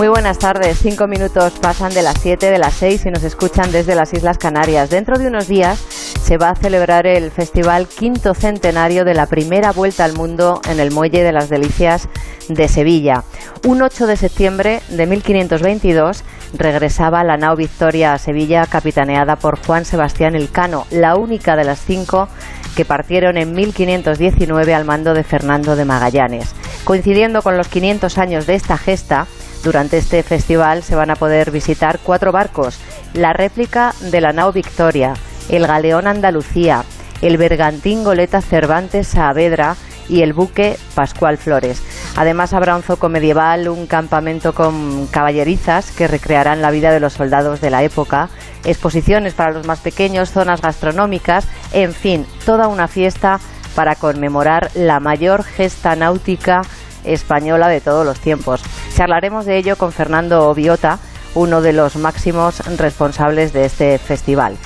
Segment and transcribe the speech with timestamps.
[0.00, 0.78] Muy buenas tardes.
[0.78, 4.38] Cinco minutos pasan de las siete, de las seis y nos escuchan desde las Islas
[4.38, 4.88] Canarias.
[4.88, 9.72] Dentro de unos días se va a celebrar el Festival Quinto Centenario de la primera
[9.72, 12.08] vuelta al mundo en el Muelle de las Delicias
[12.48, 13.24] de Sevilla.
[13.66, 16.24] Un 8 de septiembre de 1522
[16.56, 21.78] regresaba la nao Victoria a Sevilla capitaneada por Juan Sebastián Elcano, la única de las
[21.78, 22.26] cinco
[22.74, 26.54] que partieron en 1519 al mando de Fernando de Magallanes.
[26.84, 29.26] Coincidiendo con los 500 años de esta gesta,
[29.62, 32.78] durante este festival se van a poder visitar cuatro barcos,
[33.14, 35.14] la réplica de la nao Victoria,
[35.48, 36.84] el galeón Andalucía,
[37.22, 39.76] el bergantín Goleta Cervantes Saavedra
[40.08, 41.82] y el buque Pascual Flores.
[42.16, 47.12] Además habrá un zoco medieval, un campamento con caballerizas que recrearán la vida de los
[47.12, 48.28] soldados de la época,
[48.64, 53.38] exposiciones para los más pequeños, zonas gastronómicas, en fin, toda una fiesta
[53.74, 56.62] para conmemorar la mayor gesta náutica
[57.04, 58.62] española de todos los tiempos.
[58.96, 60.98] Charlaremos de ello con Fernando Biota,
[61.34, 64.56] uno de los máximos responsables de este festival.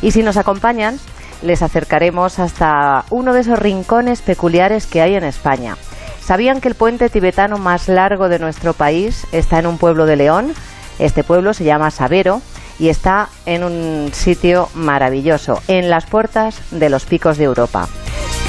[0.00, 0.98] Y si nos acompañan,
[1.42, 5.76] les acercaremos hasta uno de esos rincones peculiares que hay en España.
[6.24, 10.16] ¿Sabían que el puente tibetano más largo de nuestro país está en un pueblo de
[10.16, 10.54] León?
[10.98, 12.40] Este pueblo se llama Sabero
[12.78, 17.88] y está en un sitio maravilloso, en las puertas de los picos de Europa.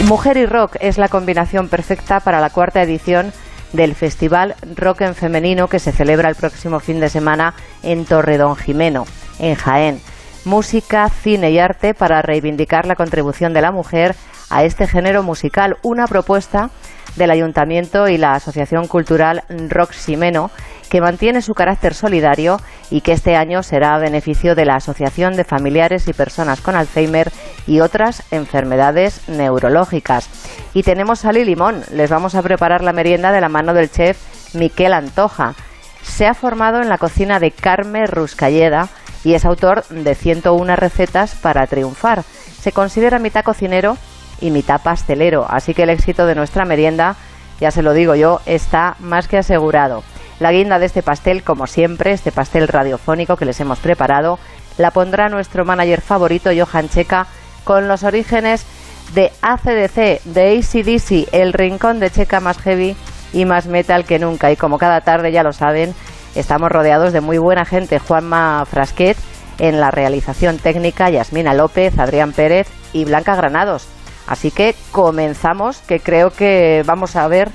[0.01, 3.31] Mujer y rock es la combinación perfecta para la cuarta edición
[3.71, 8.55] del Festival Rock en Femenino que se celebra el próximo fin de semana en Torredón
[8.55, 9.05] Jimeno,
[9.39, 10.01] en Jaén.
[10.45, 14.13] Música, cine y arte para reivindicar la contribución de la mujer
[14.49, 16.69] a este género musical, una propuesta
[17.15, 20.51] del Ayuntamiento y la Asociación Cultural Rock Ximeno,
[20.93, 22.59] que mantiene su carácter solidario
[22.91, 26.75] y que este año será a beneficio de la Asociación de Familiares y Personas con
[26.75, 27.31] Alzheimer
[27.65, 30.29] y otras enfermedades neurológicas.
[30.75, 31.81] Y tenemos sal y limón.
[31.91, 35.55] Les vamos a preparar la merienda de la mano del chef Miquel Antoja.
[36.03, 38.87] Se ha formado en la cocina de Carme Ruscalleda
[39.23, 42.21] y es autor de 101 recetas para triunfar.
[42.21, 43.97] Se considera mitad cocinero
[44.41, 47.15] y mitad pastelero, así que el éxito de nuestra merienda,
[47.59, 50.03] ya se lo digo yo, está más que asegurado.
[50.43, 54.39] La guinda de este pastel, como siempre, este pastel radiofónico que les hemos preparado,
[54.77, 57.27] la pondrá nuestro manager favorito, Johan Checa,
[57.63, 58.65] con los orígenes
[59.13, 62.97] de ACDC, de ACDC, el rincón de Checa más heavy
[63.31, 64.51] y más metal que nunca.
[64.51, 65.95] Y como cada tarde ya lo saben,
[66.35, 67.99] estamos rodeados de muy buena gente.
[67.99, 69.15] Juanma Frasquet
[69.59, 73.87] en la realización técnica, Yasmina López, Adrián Pérez y Blanca Granados.
[74.27, 77.49] Así que comenzamos, que creo que vamos a ver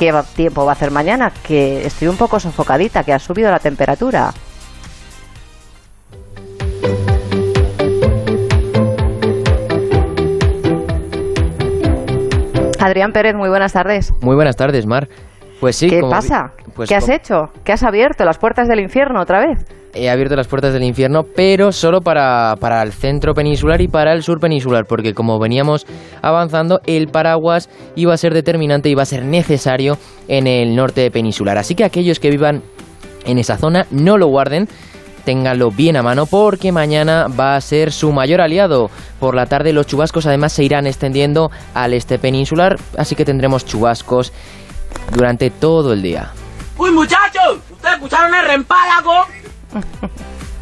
[0.00, 3.58] qué tiempo va a hacer mañana, que estoy un poco sofocadita, que ha subido la
[3.58, 4.32] temperatura.
[12.78, 14.10] Adrián Pérez, muy buenas tardes.
[14.22, 15.06] Muy buenas tardes, Mar.
[15.60, 15.88] Pues sí.
[15.88, 16.52] ¿Qué pasa?
[16.74, 17.50] Pues ¿Qué has hecho?
[17.64, 18.24] ¿Qué has abierto?
[18.24, 19.64] ¿Las puertas del infierno otra vez?
[19.92, 24.12] He abierto las puertas del infierno, pero solo para, para, el centro peninsular y para
[24.12, 25.84] el sur peninsular, porque como veníamos
[26.22, 29.98] avanzando, el paraguas iba a ser determinante, iba a ser necesario
[30.28, 31.58] en el norte peninsular.
[31.58, 32.62] Así que aquellos que vivan
[33.26, 34.68] en esa zona, no lo guarden,
[35.24, 38.90] ténganlo bien a mano porque mañana va a ser su mayor aliado.
[39.18, 43.66] Por la tarde los chubascos además se irán extendiendo al este peninsular, así que tendremos
[43.66, 44.32] chubascos
[45.12, 46.32] durante todo el día.
[46.76, 47.58] ¡Uy, muchachos!
[47.70, 49.26] ¿Ustedes escucharon el rempálago?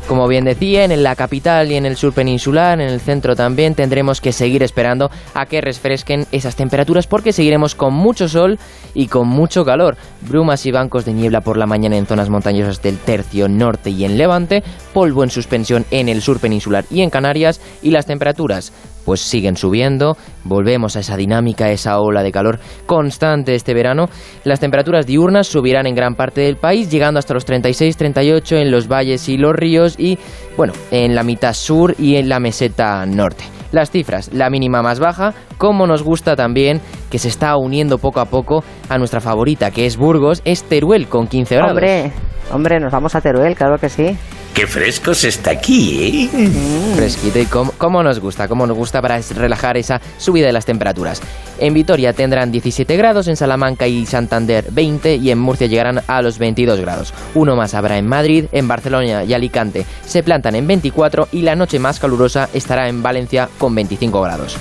[0.08, 3.74] Como bien decía, en la capital y en el sur peninsular, en el centro también,
[3.74, 8.58] tendremos que seguir esperando a que refresquen esas temperaturas porque seguiremos con mucho sol
[8.94, 9.98] y con mucho calor.
[10.22, 14.06] Brumas y bancos de niebla por la mañana en zonas montañosas del tercio norte y
[14.06, 14.64] en Levante,
[14.94, 18.72] polvo en suspensión en el sur peninsular y en Canarias y las temperaturas
[19.08, 24.10] pues siguen subiendo, volvemos a esa dinámica, esa ola de calor constante este verano.
[24.44, 28.86] Las temperaturas diurnas subirán en gran parte del país, llegando hasta los 36-38 en los
[28.86, 30.18] valles y los ríos y,
[30.58, 33.44] bueno, en la mitad sur y en la meseta norte.
[33.72, 38.20] Las cifras, la mínima más baja, como nos gusta también, que se está uniendo poco
[38.20, 41.72] a poco a nuestra favorita, que es Burgos, es Teruel con 15 grados.
[41.72, 42.12] Hombre,
[42.52, 44.18] hombre, nos vamos a Teruel, claro que sí.
[44.58, 46.50] Qué fresco se está aquí, ¿eh?
[46.96, 50.66] Fresquito y cómo, cómo nos gusta, cómo nos gusta para relajar esa subida de las
[50.66, 51.22] temperaturas.
[51.60, 56.22] En Vitoria tendrán 17 grados, en Salamanca y Santander 20 y en Murcia llegarán a
[56.22, 57.14] los 22 grados.
[57.36, 61.54] Uno más habrá en Madrid, en Barcelona y Alicante se plantan en 24 y la
[61.54, 64.58] noche más calurosa estará en Valencia con 25 grados.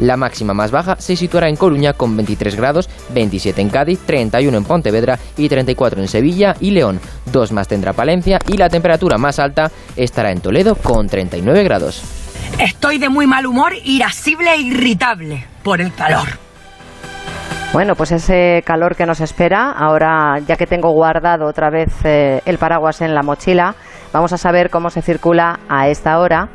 [0.00, 4.56] La máxima más baja se situará en Coruña con 23 grados, 27 en Cádiz, 31
[4.56, 7.00] en Pontevedra y 34 en Sevilla y León.
[7.26, 12.02] Dos más tendrá Palencia y la temperatura más alta estará en Toledo con 39 grados.
[12.58, 16.44] Estoy de muy mal humor, irascible e irritable por el calor.
[17.72, 22.40] Bueno, pues ese calor que nos espera, ahora ya que tengo guardado otra vez eh,
[22.46, 23.74] el paraguas en la mochila,
[24.14, 26.48] vamos a saber cómo se circula a esta hora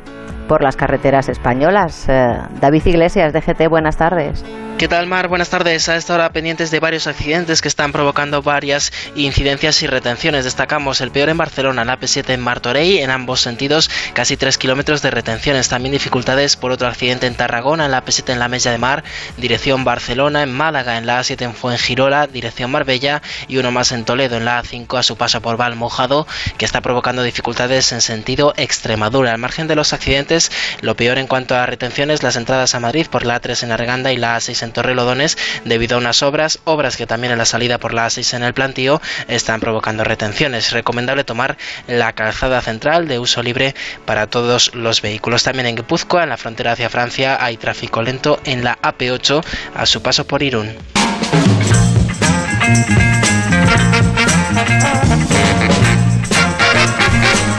[0.48, 2.08] por las carreteras españolas.
[2.08, 4.44] Eh, David Iglesias, DGT, buenas tardes.
[4.80, 5.28] ¿Qué tal, Mar?
[5.28, 5.90] Buenas tardes.
[5.90, 10.44] A esta hora pendientes de varios accidentes que están provocando varias incidencias y retenciones.
[10.44, 15.02] Destacamos el peor en Barcelona, la P7 en Martorell, en ambos sentidos, casi 3 kilómetros
[15.02, 15.68] de retenciones.
[15.68, 19.04] También dificultades por otro accidente en Tarragona, en la P7 en la Mella de Mar,
[19.36, 24.06] dirección Barcelona, en Málaga, en la A7 en Fuengirola, dirección Marbella, y uno más en
[24.06, 26.26] Toledo, en la A5 a su paso por Valmojado,
[26.56, 29.32] que está provocando dificultades en sentido Extremadura.
[29.32, 30.50] Al margen de los accidentes,
[30.80, 34.10] lo peor en cuanto a retenciones, las entradas a Madrid por la A3 en Arganda
[34.10, 37.78] y la A6 en Torrelodones debido a unas obras, obras que también en la salida
[37.78, 40.66] por la A6 en el plantío están provocando retenciones.
[40.66, 41.56] Es recomendable tomar
[41.86, 43.74] la calzada central de uso libre
[44.04, 45.42] para todos los vehículos.
[45.42, 49.44] También en Guipúzcoa, en la frontera hacia Francia, hay tráfico lento en la AP8
[49.74, 50.76] a su paso por Irún.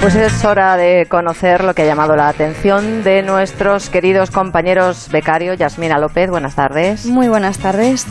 [0.02, 5.10] Pues es hora de conocer lo que ha llamado la atención de nuestros queridos compañeros
[5.12, 5.60] becarios.
[5.60, 7.06] Yasmina López, buenas tardes.
[7.06, 8.08] Muy buenas tardes.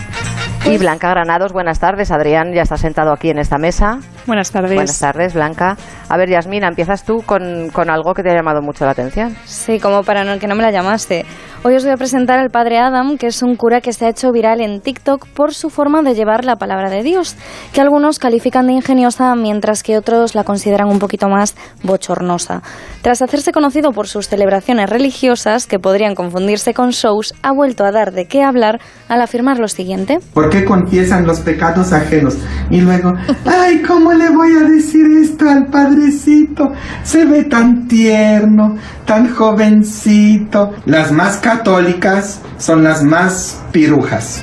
[0.67, 2.13] Y Blanca Granados, buenas tardes.
[2.13, 3.99] Adrián ya está sentado aquí en esta mesa.
[4.31, 4.75] Buenas tardes.
[4.77, 5.77] Buenas tardes, Blanca.
[6.09, 9.37] A ver, Yasmina, empiezas tú con, con algo que te ha llamado mucho la atención.
[9.45, 11.27] Sí, como para no, que no me la llamaste.
[11.63, 14.09] Hoy os voy a presentar al padre Adam, que es un cura que se ha
[14.09, 17.37] hecho viral en TikTok por su forma de llevar la palabra de Dios,
[17.75, 22.63] que algunos califican de ingeniosa mientras que otros la consideran un poquito más bochornosa.
[23.03, 27.91] Tras hacerse conocido por sus celebraciones religiosas, que podrían confundirse con shows, ha vuelto a
[27.91, 30.19] dar de qué hablar al afirmar lo siguiente.
[30.33, 32.39] ¿Por qué confiesan los pecados ajenos?
[32.71, 33.13] Y luego,
[33.45, 36.73] ay, ¿cómo le voy a decir esto al padrecito?
[37.03, 38.77] Se ve tan tierno,
[39.07, 40.73] tan jovencito.
[40.85, 44.43] Las más católicas son las más pirujas.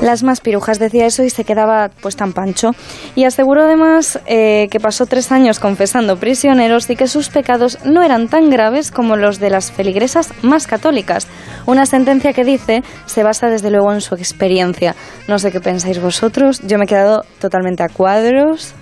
[0.00, 2.70] Las más pirujas decía eso y se quedaba pues tan pancho.
[3.14, 8.02] Y aseguró además eh, que pasó tres años confesando prisioneros y que sus pecados no
[8.02, 11.26] eran tan graves como los de las feligresas más católicas.
[11.66, 14.96] Una sentencia que dice se basa desde luego en su experiencia.
[15.28, 16.62] No sé qué pensáis vosotros.
[16.66, 18.74] Yo me he quedado totalmente a cuadros.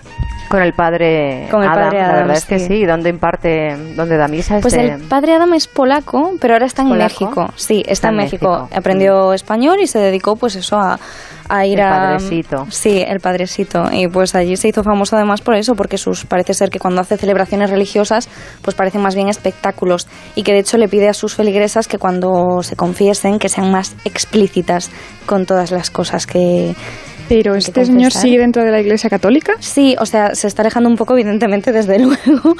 [0.49, 2.87] Con el padre Con el Adam, padre la Adam, verdad es que sí.
[2.87, 4.95] ¿Dónde imparte, dónde da misa Pues este?
[4.95, 7.25] el padre Adam es polaco, pero ahora está en ¿Polaco?
[7.27, 7.53] México.
[7.55, 8.49] Sí, está, en México.
[8.63, 8.69] México.
[8.75, 10.99] Aprendió español y se dedicó pues eso a,
[11.51, 11.91] a ir El a...
[11.91, 12.67] padrecito.
[12.71, 13.91] Sí, el padrecito.
[13.93, 17.03] Y pues allí se hizo famoso además por eso, porque sus parece ser que cuando
[17.03, 18.31] hace celebraciones religiosas
[18.63, 21.99] pues parecen más bien espectáculos y que de hecho le pide a sus feligresas que
[21.99, 24.91] cuando se confiesen que sean más explícitas
[25.27, 26.75] con todas las cosas que...
[27.29, 29.53] Pero este señor sigue dentro de la Iglesia Católica.
[29.61, 32.55] Sí, o sea, se está alejando un poco, evidentemente, desde luego.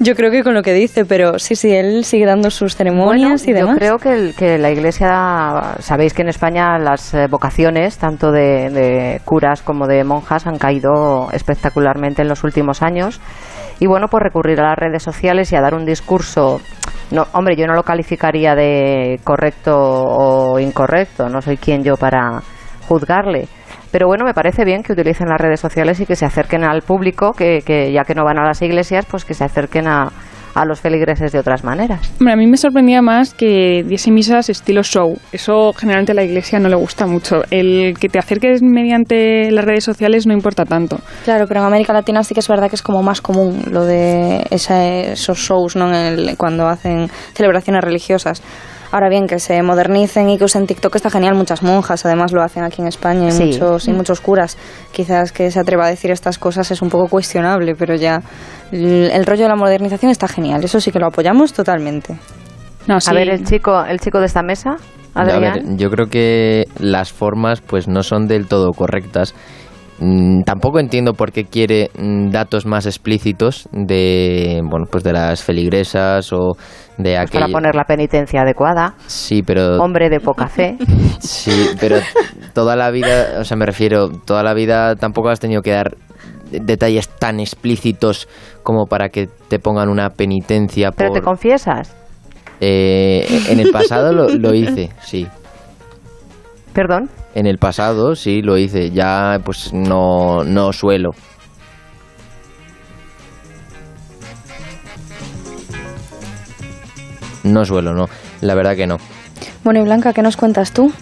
[0.00, 3.44] Yo creo que con lo que dice, pero sí, sí, él sigue dando sus ceremonias
[3.46, 3.76] y yo demás.
[3.78, 8.70] creo que, el- que la Iglesia, sabéis que en España las eh, vocaciones, tanto de,
[8.70, 13.20] de curas como de monjas, han caído espectacularmente en los últimos años.
[13.80, 16.60] Y bueno, pues recurrir a las redes sociales y a dar un discurso.
[17.12, 22.42] No, hombre, yo no lo calificaría de correcto o incorrecto, no soy quien yo para
[22.88, 23.46] juzgarle.
[23.90, 26.82] Pero bueno, me parece bien que utilicen las redes sociales y que se acerquen al
[26.82, 30.10] público, que, que ya que no van a las iglesias, pues que se acerquen a,
[30.54, 32.00] a los feligreses de otras maneras.
[32.20, 35.16] Hombre, a mí me sorprendía más que diese misas estilo show.
[35.32, 37.42] Eso generalmente a la Iglesia no le gusta mucho.
[37.50, 40.98] El que te acerques mediante las redes sociales no importa tanto.
[41.24, 43.84] Claro, pero en América Latina sí que es verdad que es como más común lo
[43.84, 45.88] de esa- esos shows, ¿no?
[45.88, 48.42] En el- cuando hacen celebraciones religiosas.
[48.90, 51.34] Ahora bien, que se modernicen y que usen TikTok está genial.
[51.34, 53.44] Muchas monjas además lo hacen aquí en España y, Sí.
[53.44, 54.56] muchos, y muchos curas.
[54.92, 58.22] Quizás que se atreva a decir estas cosas es un poco cuestionable, pero ya
[58.72, 60.64] el, el rollo de la modernización está genial.
[60.64, 62.16] Eso sí que lo apoyamos totalmente.
[62.86, 63.10] No, sí.
[63.10, 64.76] A ver, el chico, el chico de esta mesa,
[65.14, 69.34] A ver, yo creo que las formas pues no son del todo correctas.
[70.00, 75.42] Mm, tampoco entiendo por qué quiere mm, datos más explícitos de bueno pues de las
[75.42, 76.56] feligresas o
[76.98, 78.94] de Pues para poner la penitencia adecuada.
[79.06, 80.76] Sí, pero Hombre de poca fe.
[81.20, 81.96] sí, pero
[82.54, 85.96] toda la vida, o sea, me refiero, toda la vida tampoco has tenido que dar
[86.50, 88.28] detalles tan explícitos
[88.62, 91.94] como para que te pongan una penitencia ¿Pero te confiesas?
[92.60, 95.26] Eh, en el pasado lo, lo hice, sí.
[96.78, 97.10] ¿Perdón?
[97.34, 101.10] En el pasado sí lo hice, ya pues no, no suelo.
[107.42, 108.06] No suelo, no.
[108.42, 108.98] La verdad que no.
[109.64, 110.92] Bueno, y Blanca, ¿qué nos cuentas tú?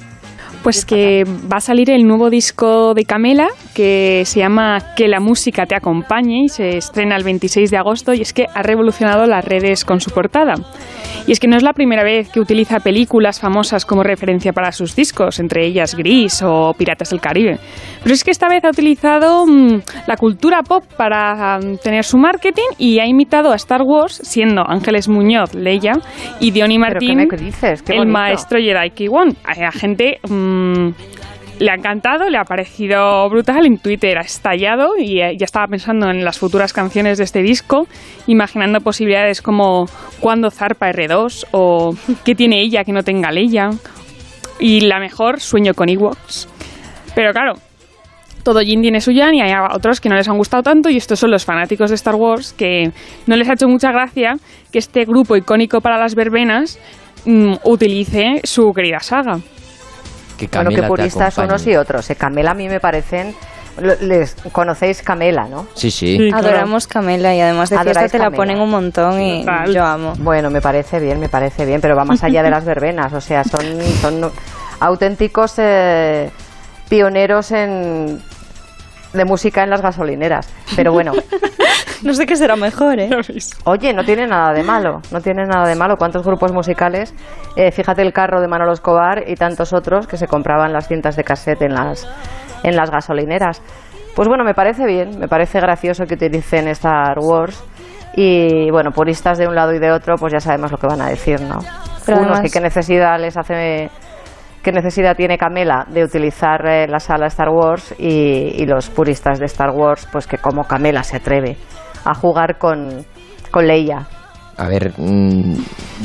[0.63, 5.21] Pues que va a salir el nuevo disco de Camela que se llama Que la
[5.21, 9.27] música te acompañe y se estrena el 26 de agosto y es que ha revolucionado
[9.27, 10.55] las redes con su portada.
[11.27, 14.73] Y es que no es la primera vez que utiliza películas famosas como referencia para
[14.73, 17.59] sus discos, entre ellas Gris o Piratas del Caribe.
[18.03, 22.17] Pero es que esta vez ha utilizado mmm, la cultura pop para um, tener su
[22.19, 25.95] marketing y ha imitado a Star Wars siendo Ángeles Muñoz, Leia,
[26.41, 27.83] y Diony Martín, ¿Pero qué me dices?
[27.83, 28.93] Qué el maestro Jedi.
[29.45, 30.56] A la gente mmm,
[31.59, 33.67] le ha encantado, le ha parecido brutal.
[33.67, 37.43] En Twitter ha estallado y eh, ya estaba pensando en las futuras canciones de este
[37.43, 37.87] disco,
[38.27, 39.87] imaginando posibilidades como
[40.21, 41.95] cuándo zarpa R2 o
[42.25, 43.71] qué tiene ella que no tenga Leia.
[44.59, 46.49] Y la mejor, sueño con Ewoks.
[47.15, 47.55] Pero claro,
[48.43, 50.97] todo Jin tiene su Yan y hay otros que no les han gustado tanto y
[50.97, 52.91] estos son los fanáticos de Star Wars que
[53.27, 54.37] no les ha hecho mucha gracia
[54.71, 56.79] que este grupo icónico para las verbenas
[57.25, 59.41] mm, utilice su querida saga.
[60.37, 62.09] Que Bueno, que puristas unos y otros.
[62.11, 63.35] Eh, Camela a mí me parecen...
[64.01, 65.67] Les conocéis Camela, ¿no?
[65.75, 66.17] Sí, sí.
[66.17, 66.47] Sí, claro.
[66.49, 68.37] Adoramos Camela y además de fiesta te la Camela.
[68.37, 69.75] ponen un montón y Total.
[69.75, 70.15] yo amo.
[70.19, 73.13] Bueno, me parece bien, me parece bien, pero va más allá de las verbenas.
[73.13, 73.61] O sea, son,
[74.01, 74.33] son
[74.81, 76.31] auténticos eh,
[76.89, 78.23] pioneros en
[79.13, 80.49] de música en las gasolineras.
[80.75, 81.13] Pero bueno,
[82.03, 83.09] No sé qué será mejor, ¿eh?
[83.65, 85.97] Oye, no tiene nada de malo, no tiene nada de malo.
[85.97, 87.15] ¿Cuántos grupos musicales?
[87.57, 91.17] Eh, fíjate el carro de Manolo Escobar y tantos otros que se compraban las cintas
[91.17, 92.07] de cassette en las,
[92.63, 93.63] en las gasolineras.
[94.15, 97.65] Pues bueno, me parece bien, me parece gracioso que utilicen Star Wars.
[98.15, 101.01] Y bueno, puristas de un lado y de otro, pues ya sabemos lo que van
[101.01, 101.59] a decir, ¿no?
[102.05, 103.91] Pero Unos además- que qué necesidad les hace
[104.67, 109.47] qué necesidad tiene Camela de utilizar eh, la sala Star Wars y, los puristas de
[109.47, 111.57] Star Wars, pues que como Camela se atreve
[112.05, 113.07] a jugar con,
[113.53, 114.09] con Leia.
[114.57, 115.55] A ver, mm,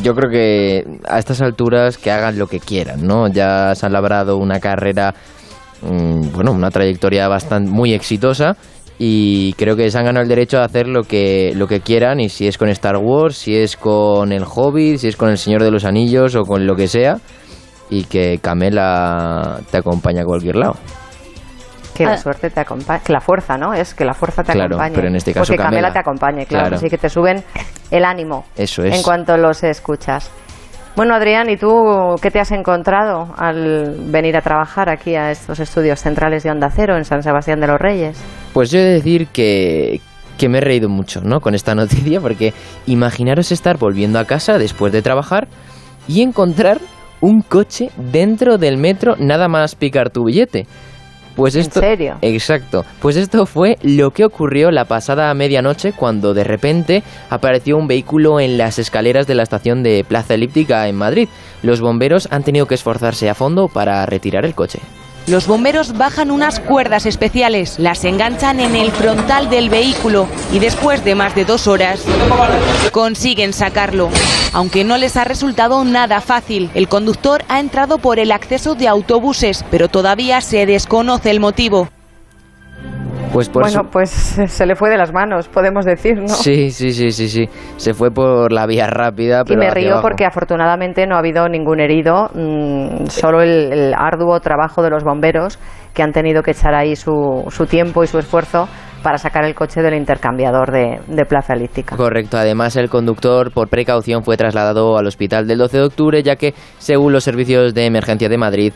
[0.03, 3.29] yo creo que a estas alturas que hagan lo que quieran, ¿no?
[3.29, 5.15] Ya se han labrado una carrera,
[5.81, 8.57] mm, bueno, una trayectoria bastante muy exitosa
[8.99, 12.19] y creo que se han ganado el derecho a hacer lo que lo que quieran
[12.19, 15.39] y si es con Star Wars, si es con el Hobbit, si es con el
[15.39, 17.17] Señor de los Anillos o con lo que sea
[17.91, 20.75] y que Camela te acompaña a cualquier lado.
[21.93, 22.17] Que la Ah.
[22.17, 23.73] suerte te acompañe, que la fuerza, ¿no?
[23.73, 24.95] Es que la fuerza te Claro, acompañe.
[24.95, 25.93] pero en este Pues caso que Camela, Camela.
[25.93, 26.63] te acompañe, claro.
[26.63, 26.75] Claro.
[26.77, 27.43] Así que te suben
[27.91, 28.95] el ánimo Eso es.
[28.95, 30.31] en cuanto los escuchas.
[30.95, 35.59] Bueno, Adrián, ¿y tú qué te has encontrado al venir a trabajar aquí a estos
[35.59, 38.21] estudios centrales de Onda Cero en San Sebastián de los Reyes?
[38.53, 40.01] Pues yo he de decir que,
[40.37, 41.39] que me he reído mucho, ¿no?
[41.39, 42.53] Con esta noticia, porque
[42.87, 45.47] imaginaros estar volviendo a casa después de trabajar
[46.07, 46.79] y encontrar
[47.21, 50.67] un coche dentro del metro nada más picar tu billete.
[51.35, 52.17] Pues ¿En esto, serio?
[52.21, 52.83] Exacto.
[52.99, 58.39] Pues esto fue lo que ocurrió la pasada medianoche cuando de repente apareció un vehículo
[58.39, 61.29] en las escaleras de la estación de Plaza Elíptica en Madrid.
[61.63, 64.79] Los bomberos han tenido que esforzarse a fondo para retirar el coche.
[65.27, 71.05] Los bomberos bajan unas cuerdas especiales, las enganchan en el frontal del vehículo y después
[71.05, 72.01] de más de dos horas
[72.91, 74.09] consiguen sacarlo.
[74.51, 78.87] Aunque no les ha resultado nada fácil, el conductor ha entrado por el acceso de
[78.87, 81.87] autobuses, pero todavía se desconoce el motivo.
[83.31, 84.09] Pues por bueno, pues
[84.47, 86.27] se le fue de las manos, podemos decir, ¿no?
[86.27, 87.45] Sí, sí, sí, sí, sí.
[87.77, 90.01] Se fue por la vía rápida, Y me río abajo.
[90.01, 95.03] porque afortunadamente no ha habido ningún herido, mm, solo el, el arduo trabajo de los
[95.03, 95.59] bomberos
[95.93, 98.67] que han tenido que echar ahí su, su tiempo y su esfuerzo
[99.03, 101.95] para sacar el coche del intercambiador de, de Plaza Elíptica.
[101.97, 106.35] Correcto, además el conductor por precaución fue trasladado al hospital del 12 de octubre ya
[106.35, 108.73] que según los servicios de emergencia de Madrid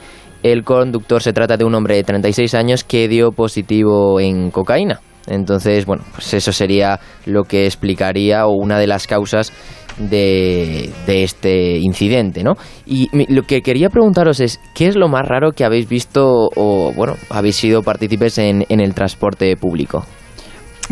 [0.51, 4.99] el conductor se trata de un hombre de 36 años que dio positivo en cocaína.
[5.27, 9.51] Entonces, bueno, pues eso sería lo que explicaría o una de las causas
[9.97, 12.53] de, de este incidente, ¿no?
[12.85, 16.49] Y mi- lo que quería preguntaros es, ¿qué es lo más raro que habéis visto
[16.55, 20.05] o, bueno, habéis sido partícipes en, en el transporte público?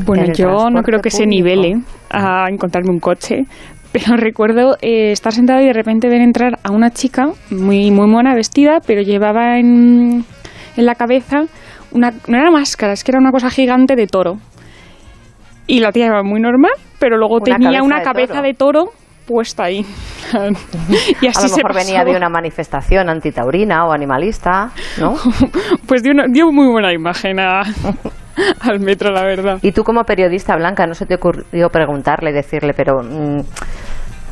[0.03, 1.75] Bueno, yo no creo que se nivele
[2.09, 3.43] a encontrarme un coche,
[3.93, 8.07] pero recuerdo eh, estar sentado y de repente ver entrar a una chica muy muy
[8.07, 10.25] mona vestida, pero llevaba en,
[10.75, 11.43] en la cabeza
[11.91, 14.37] una no era máscara, es que era una cosa gigante de toro.
[15.67, 18.43] Y la tía iba muy normal, pero luego Una tenía cabeza una de cabeza toro.
[18.43, 18.85] de toro
[19.25, 19.85] puesta ahí.
[21.21, 22.11] y A así lo se mejor venía pasaba.
[22.11, 25.13] de una manifestación antitaurina o animalista, ¿no?
[25.87, 27.61] Pues dio, una- dio muy buena imagen a,
[28.59, 29.59] al metro, la verdad.
[29.61, 33.39] Y tú como periodista blanca, ¿no se te ocurrió preguntarle, decirle, pero mm,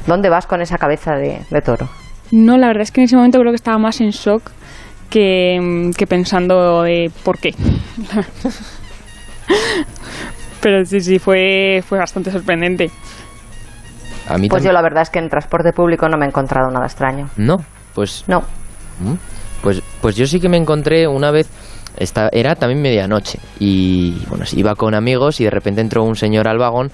[0.08, 1.90] ¿dónde vas con esa cabeza de, de toro?
[2.32, 4.44] No, la verdad es que en ese momento creo que estaba más en shock
[5.10, 7.54] que, que pensando de por qué.
[10.62, 12.92] Pero sí, sí, fue, fue bastante sorprendente.
[14.30, 16.30] A mí Pues tam- yo la verdad es que en transporte público no me he
[16.30, 17.30] encontrado nada extraño.
[17.38, 17.58] No,
[17.96, 18.24] pues...
[18.28, 18.42] No.
[19.00, 19.16] Mm.
[19.64, 21.48] Pues, pues yo sí que me encontré una vez,
[21.98, 26.48] esta, era también medianoche, y bueno, iba con amigos y de repente entró un señor
[26.48, 26.92] al vagón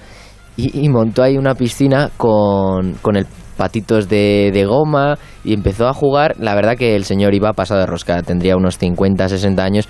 [0.58, 5.88] y, y montó ahí una piscina con, con el patitos de, de goma y empezó
[5.88, 6.34] a jugar.
[6.38, 9.88] La verdad que el señor iba pasado de rosca, tendría unos 50, 60 años,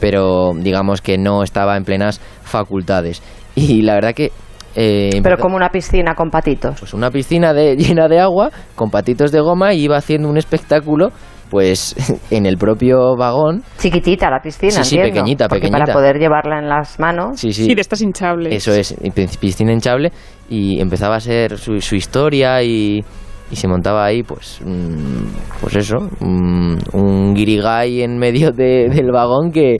[0.00, 3.22] pero digamos que no estaba en plenas facultades.
[3.54, 4.32] Y la verdad que...
[4.74, 6.76] eh, Pero como una piscina con patitos.
[6.80, 10.38] pues una piscina de, llena de agua con patitos de goma y iba haciendo un
[10.38, 11.10] espectáculo
[11.50, 11.94] pues
[12.30, 15.84] en el propio vagón Chiquitita la piscina, Sí, sí, entiendo, pequeñita, porque pequeñita.
[15.86, 17.40] para poder llevarla en las manos.
[17.40, 18.54] sí sí, Sí, de estas hinchables.
[18.54, 18.94] eso es
[19.38, 20.10] piscina hinchable
[20.48, 23.04] y empezaba a ser su, su historia y,
[23.50, 29.10] y se montaba ahí pues mm, pues eso mm, un guirigay en medio de- del
[29.12, 29.76] vagón que,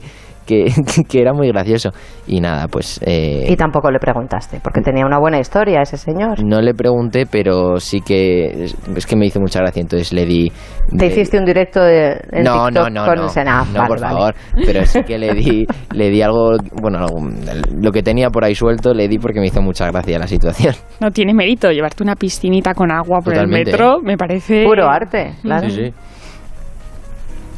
[0.51, 0.65] que,
[1.09, 1.89] que era muy gracioso
[2.27, 6.43] y nada pues eh, Y tampoco le preguntaste, porque tenía una buena historia ese señor.
[6.43, 8.65] no le pregunté pero sí que
[8.95, 10.49] es, que me hizo mucha gracia entonces le di
[10.89, 13.79] Te le- hiciste un directo de, en no, TikTok no, no, con no, ah, no,
[13.79, 14.13] vale, por vale.
[14.15, 17.05] favor, pero sí que le di, le di algo, bueno,
[17.81, 20.75] lo que tenía por ahí suelto le di porque me hizo mucha gracia la situación.
[20.99, 24.01] No tiene mérito llevarte una piscinita con agua por Totalmente, el metro, ¿eh?
[24.03, 24.63] me parece...
[24.65, 25.67] Puro arte, claro.
[25.69, 25.93] Sí, sí.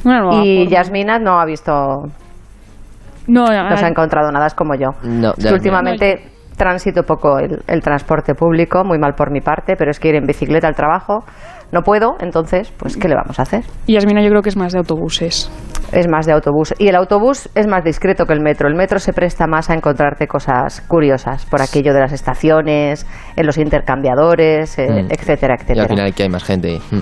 [0.06, 0.68] Nueva Y.
[0.68, 2.04] Yasmina no ha visto,
[3.28, 4.90] No, no se ah, ha encontrado nada, es como yo.
[5.04, 9.76] No, Es que últimamente transito poco el, el transporte público, muy mal por mi parte,
[9.76, 11.24] pero es que ir en bicicleta al trabajo
[11.72, 13.64] no puedo, entonces, pues, ¿qué le vamos a hacer?
[13.88, 15.50] Y Yasmina yo creo que es más de autobuses.
[15.92, 16.74] Es más de autobús.
[16.78, 18.68] Y el autobús es más discreto que el metro.
[18.68, 23.46] El metro se presta más a encontrarte cosas curiosas por aquello de las estaciones, en
[23.48, 25.08] los intercambiadores, eh, Mm.
[25.12, 25.88] etcétera, Y al etcétera.
[25.88, 26.80] final que hay más gente.
[26.92, 27.00] Mm.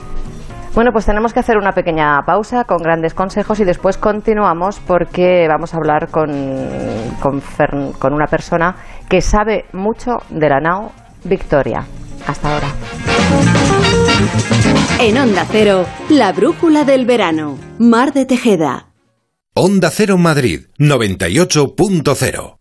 [0.73, 5.45] Bueno, pues tenemos que hacer una pequeña pausa con grandes consejos y después continuamos porque
[5.49, 6.29] vamos a hablar con,
[7.21, 8.75] con, Fern- con una persona
[9.09, 10.91] que sabe mucho de la nao
[11.25, 11.85] Victoria.
[12.25, 12.67] Hasta ahora.
[14.99, 17.57] En Onda Cero, la brújula del verano.
[17.77, 18.85] Mar de Tejeda.
[19.53, 22.60] Onda Cero Madrid 98.0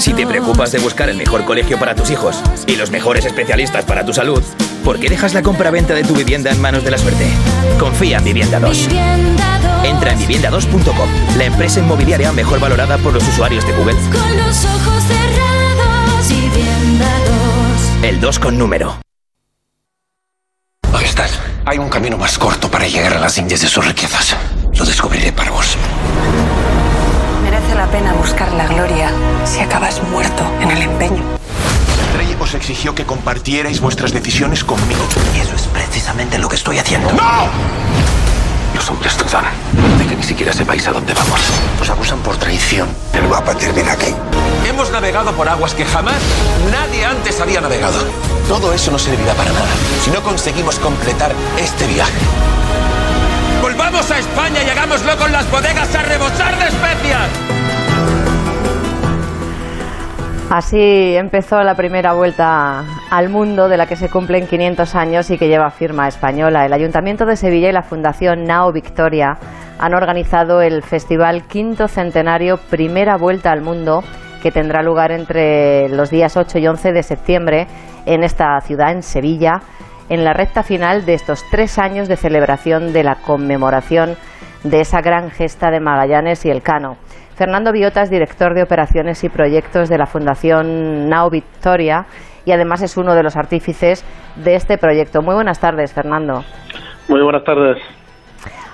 [0.00, 3.84] Si te preocupas de buscar el mejor colegio para tus hijos y los mejores especialistas
[3.84, 4.42] para tu salud,
[4.84, 7.26] ¿por qué dejas la compra-venta de tu vivienda en manos de la suerte?
[7.78, 8.88] Confía en Vivienda 2.
[9.84, 13.96] Entra en vivienda2.com, la empresa inmobiliaria mejor valorada por los usuarios de Google.
[14.12, 17.10] Con los ojos cerrados, vivienda
[18.00, 18.04] 2.
[18.04, 18.98] El 2 con número.
[20.92, 21.38] Ahí estás.
[21.66, 24.36] Hay un camino más corto para llegar a las indias de sus riquezas.
[24.72, 25.76] Lo descubriré para vos.
[27.56, 29.10] Merece la pena buscar la gloria
[29.46, 31.22] si acabas muerto en el empeño.
[32.14, 35.00] Rey os exigió que compartierais vuestras decisiones conmigo.
[35.34, 37.10] Y eso es precisamente lo que estoy haciendo.
[37.12, 37.46] ¡No!
[38.74, 39.44] Los hombres dudan
[39.98, 41.40] de que ni siquiera sepáis a dónde vamos.
[41.80, 42.88] Os acusan por traición.
[43.14, 44.14] El mapa termina aquí.
[44.68, 46.20] Hemos navegado por aguas que jamás
[46.70, 48.04] nadie antes había navegado.
[48.48, 49.72] Todo eso no servirá para nada
[50.04, 52.20] si no conseguimos completar este viaje.
[53.66, 57.28] ¡Volvamos a España y hagámoslo con las bodegas a rebosar de especias!
[60.48, 65.36] Así empezó la primera vuelta al mundo de la que se cumplen 500 años y
[65.36, 66.64] que lleva firma española.
[66.64, 69.36] El Ayuntamiento de Sevilla y la Fundación Nao Victoria
[69.80, 74.04] han organizado el Festival Quinto Centenario Primera Vuelta al Mundo
[74.44, 77.66] que tendrá lugar entre los días 8 y 11 de septiembre
[78.06, 79.60] en esta ciudad, en Sevilla,
[80.08, 84.16] en la recta final de estos tres años de celebración de la conmemoración
[84.64, 86.96] de esa gran gesta de Magallanes y Elcano.
[87.36, 92.06] Fernando Biotas, director de operaciones y proyectos de la Fundación Nao Victoria
[92.44, 94.04] y además es uno de los artífices
[94.36, 95.20] de este proyecto.
[95.20, 96.44] Muy buenas tardes, Fernando.
[97.08, 97.76] Muy buenas tardes.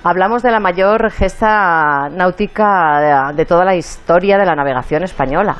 [0.04, 5.56] Hablamos de la mayor gesta náutica de, toda la historia de la navegación española.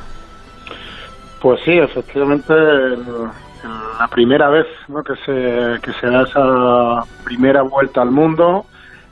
[1.41, 3.05] Pues sí, efectivamente, el-
[3.99, 5.03] la primera vez ¿no?
[5.03, 8.67] que, se, que se da esa primera vuelta al mundo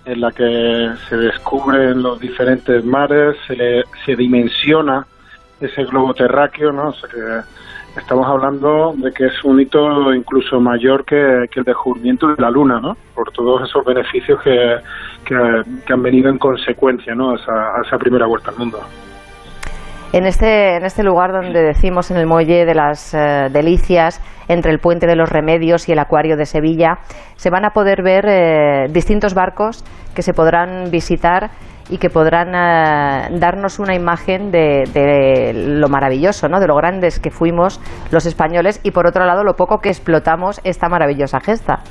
[0.05, 5.07] en la que se descubren los diferentes mares, se, le- se dimensiona
[5.61, 6.89] ese globo terráqueo, ¿no?
[6.89, 12.29] O que estamos hablando de que es un hito incluso mayor que, que el descubrimiento
[12.29, 12.97] de la Luna, ¿no?
[13.15, 14.77] Por todos esos beneficios que,
[15.25, 17.35] que, han venido en consecuencia, ¿no?
[17.37, 18.81] Esa, a esa primera vuelta al mundo.
[20.13, 24.73] En este, en este lugar donde decimos en el muelle de las eh, Delicias, entre
[24.73, 26.99] el puente de los Remedios y el acuario de Sevilla,
[27.37, 31.51] se van a poder ver eh, distintos barcos que se podrán visitar
[31.91, 36.59] y que podrán eh, darnos una imagen de, de lo maravilloso, ¿no?
[36.59, 40.61] de lo grandes que fuimos los españoles y por otro lado lo poco que explotamos
[40.65, 41.85] esta maravillosa gesta.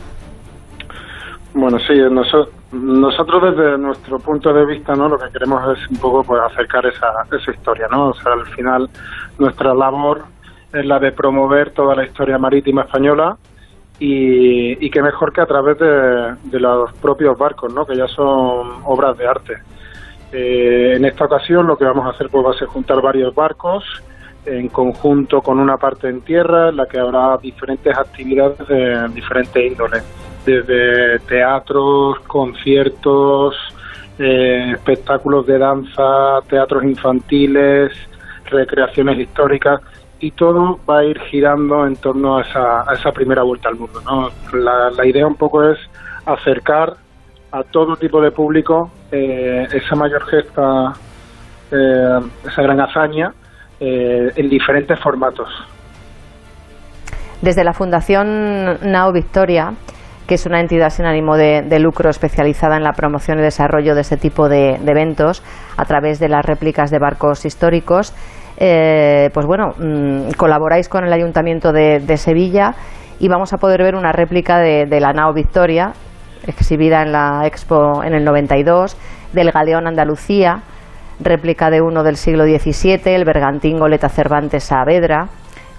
[1.53, 5.09] Bueno, sí, noso- nosotros desde nuestro punto de vista, ¿no?
[5.09, 8.09] Lo que queremos es un poco pues, acercar esa, esa historia, ¿no?
[8.09, 8.87] O sea, al final
[9.39, 10.23] nuestra labor
[10.71, 13.35] es la de promover toda la historia marítima española
[13.99, 17.85] y, y qué mejor que a través de, de los propios barcos, ¿no?
[17.85, 19.53] Que ya son obras de arte.
[20.31, 23.33] Eh, en esta ocasión lo que vamos a hacer pues va a ser juntar varios
[23.33, 23.83] barcos
[24.45, 29.71] en conjunto con una parte en tierra en la que habrá diferentes actividades de diferentes
[29.71, 30.03] índoles,
[30.49, 33.55] desde teatros, conciertos,
[34.17, 37.91] eh, espectáculos de danza, teatros infantiles,
[38.45, 39.81] recreaciones históricas
[40.19, 43.75] y todo va a ir girando en torno a esa, a esa primera vuelta al
[43.75, 44.01] mundo.
[44.51, 45.77] la idea un poco es
[46.25, 46.97] acercar
[47.51, 50.93] a todo tipo de público eh, esa mayor gesta,
[51.71, 53.33] eh, esa gran hazaña
[53.79, 55.49] eh, en diferentes formatos.
[57.41, 59.73] Desde la Fundación Nao Victoria,
[60.29, 64.01] que es una entidad sin ánimo de, lucro especializada en la promoción y desarrollo de
[64.01, 65.41] este tipo de, eventos
[65.75, 68.13] a través de las réplicas de barcos históricos,
[68.57, 72.75] eh, pues bueno, mm, colaboráis con el Ayuntamiento de, de Sevilla
[73.17, 75.93] y vamos a poder ver una réplica de, de la Nao Victoria,
[76.45, 78.97] exhibida en la Expo en el 92,
[79.33, 80.61] del Galeón Andalucía,
[81.19, 85.27] réplica de uno del siglo XVII, el bergantín Goleta Cervantes Saavedra,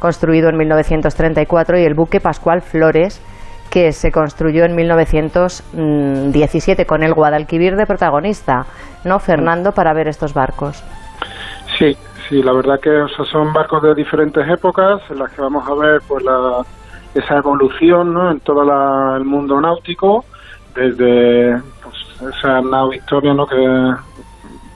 [0.01, 3.23] construido en 1934, y el buque Pascual Flores,
[3.71, 8.67] que se construyó en 1917 con el Guadalquivir de protagonista,
[9.05, 10.83] ¿no, Fernando, para ver estos barcos?
[11.79, 11.97] Sí,
[12.29, 15.75] sí, la verdad que o son barcos de diferentes épocas en las que vamos a
[15.75, 16.63] ver pues la,
[17.15, 18.31] esa evolución ¿no?
[18.31, 20.25] en todo la- el mundo náutico,
[20.75, 23.47] desde pues, esa nao Victoria ¿no?
[23.47, 23.57] que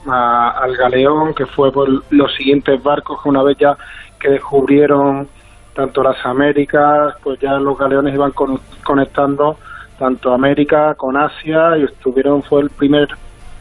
[0.07, 3.75] a- al galeón, que fue por los siguientes barcos que una vez ya
[4.19, 5.27] que descubrieron
[5.75, 9.57] tanto las Américas, pues ya los galeones iban con- conectando
[9.99, 13.07] tanto América con Asia y estuvieron, fue el primer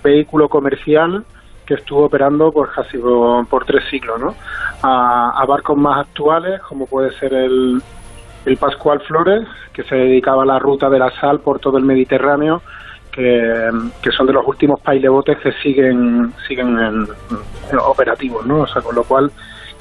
[0.03, 1.25] vehículo comercial
[1.67, 4.35] que estuvo operando pues casi por, tres siglos, ¿no?
[4.83, 7.81] A, a barcos más actuales, como puede ser el,
[8.45, 11.85] el Pascual Flores, que se dedicaba a la ruta de la sal por todo el
[11.85, 12.61] Mediterráneo,
[13.11, 13.71] que,
[14.03, 17.09] que son de los últimos pailebotes que siguen siguen en-
[17.73, 18.63] en operativos, ¿no?
[18.63, 19.31] O sea, con lo cual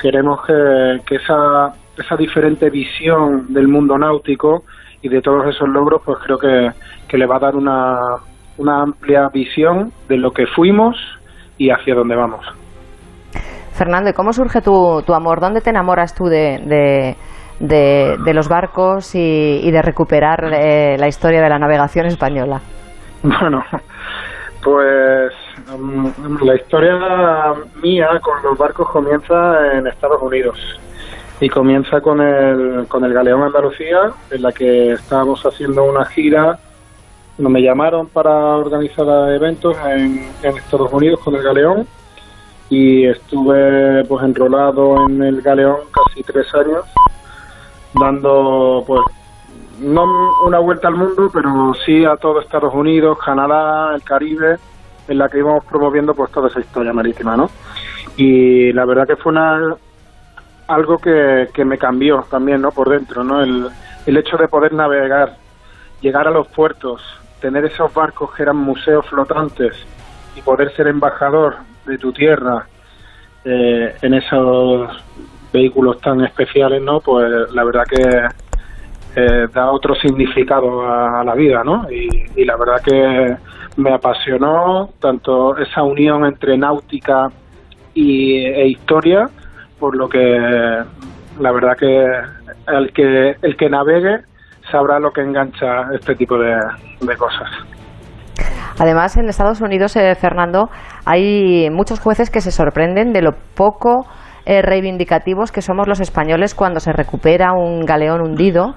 [0.04, 4.64] queremos que, que esa, esa diferente visión del mundo náutico
[5.02, 6.70] y de todos esos logros, pues creo que,
[7.08, 7.98] que le va a dar una,
[8.60, 10.96] una amplia visión de lo que fuimos
[11.58, 12.46] y hacia dónde vamos.
[13.74, 15.40] Fernando, ¿y cómo surge tu, tu amor?
[15.40, 17.16] ¿Dónde te enamoras tú de, de,
[17.60, 22.62] de- de los barcos y, y de recuperar eh, la historia de la navegación española?
[23.24, 23.64] Bueno,
[24.62, 25.32] pues
[26.42, 30.58] la historia mía con los barcos comienza en Estados Unidos.
[31.40, 36.60] Y comienza con el, con el Galeón Andalucía, en la que estábamos haciendo una gira.
[37.38, 41.88] Me llamaron para organizar eventos en, en Estados Unidos con el Galeón.
[42.70, 46.86] Y estuve pues enrolado en el galeón casi tres años
[48.00, 49.02] dando pues
[49.80, 50.06] no
[50.46, 54.58] una vuelta al mundo pero sí a todo Estados Unidos Canadá el Caribe
[55.08, 57.50] en la que íbamos promoviendo pues toda esa historia marítima no
[58.18, 59.76] y la verdad que fue una
[60.68, 63.68] algo que, que me cambió también no por dentro no el,
[64.06, 65.36] el hecho de poder navegar
[66.02, 67.02] llegar a los puertos
[67.40, 69.76] tener esos barcos que eran museos flotantes
[70.36, 72.66] y poder ser embajador de tu tierra
[73.44, 74.90] eh, en esos
[75.52, 77.02] vehículos tan especiales, ¿no?
[77.02, 78.43] Pues la verdad que
[79.16, 81.90] eh, da otro significado a, la vida, ¿no?
[81.90, 83.36] Y, la verdad que
[83.78, 87.28] me apasionó tanto esa unión entre náutica
[87.94, 89.26] y, e historia,
[89.80, 90.20] por lo que
[91.40, 92.06] la verdad que
[92.68, 94.22] el que el que navegue
[94.72, 96.56] sabrá lo que engancha este tipo de,
[97.18, 97.50] cosas.
[98.80, 100.70] Además, en Estados Unidos, eh, Fernando,
[101.06, 104.08] hay muchos jueces que se sorprenden de lo poco
[104.46, 108.76] eh, reivindicativos que somos los españoles cuando se recupera un galeón hundido.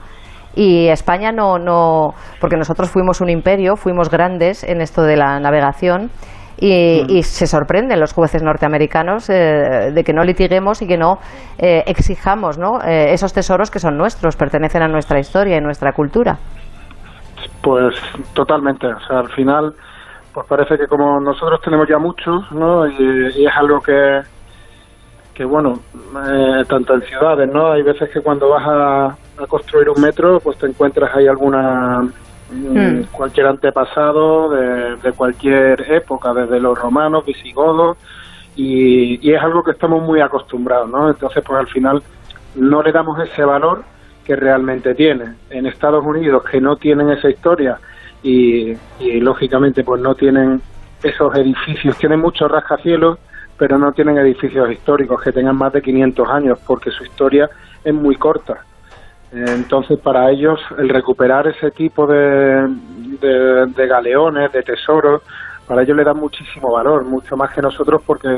[0.56, 5.38] Y España no, no, porque nosotros fuimos un imperio, fuimos grandes en esto de la
[5.38, 6.10] navegación.
[6.58, 7.22] Y, mm.
[7.22, 11.18] se sorprenden los jueces norteamericanos eh, de que no litiguemos y que no
[11.58, 12.80] eh, exijamos ¿no?
[12.80, 16.38] esos tesoros que son nuestros, pertenecen a nuestra historia y nuestra cultura.
[17.62, 17.94] Pues
[18.32, 18.86] totalmente.
[18.86, 19.74] O sea, al final,
[20.32, 22.86] pues parece que como nosotros tenemos ya muchos, ¿no?
[22.86, 24.22] y es algo que,
[25.36, 25.78] que bueno,
[26.26, 27.70] eh, tanto en ciudades, ¿no?
[27.72, 32.00] Hay veces que cuando vas a, construir un metro, pues te encuentras ahí alguna
[32.50, 33.04] mm, hmm.
[33.12, 37.98] cualquier antepasado de, cualquier época, desde los romanos, visigodos,
[38.56, 41.10] y, es algo que estamos muy acostumbrados, ¿no?
[41.10, 42.02] Entonces, pues al final
[42.54, 43.84] no le damos ese valor
[44.24, 45.34] que realmente tiene.
[45.50, 47.78] En Estados Unidos, que no tienen esa historia
[48.22, 50.62] y, y lógicamente pues no tienen
[51.02, 53.18] esos edificios, tienen muchos rascacielos,
[53.58, 57.48] pero no tienen edificios históricos que tengan más de 500 años porque su historia
[57.84, 58.64] es muy corta.
[59.32, 62.68] Entonces, para ellos, el recuperar ese tipo de,
[63.20, 65.22] de, galeones, de tesoros,
[65.66, 68.28] para ellos le da muchísimo valor, mucho más que nosotros, porque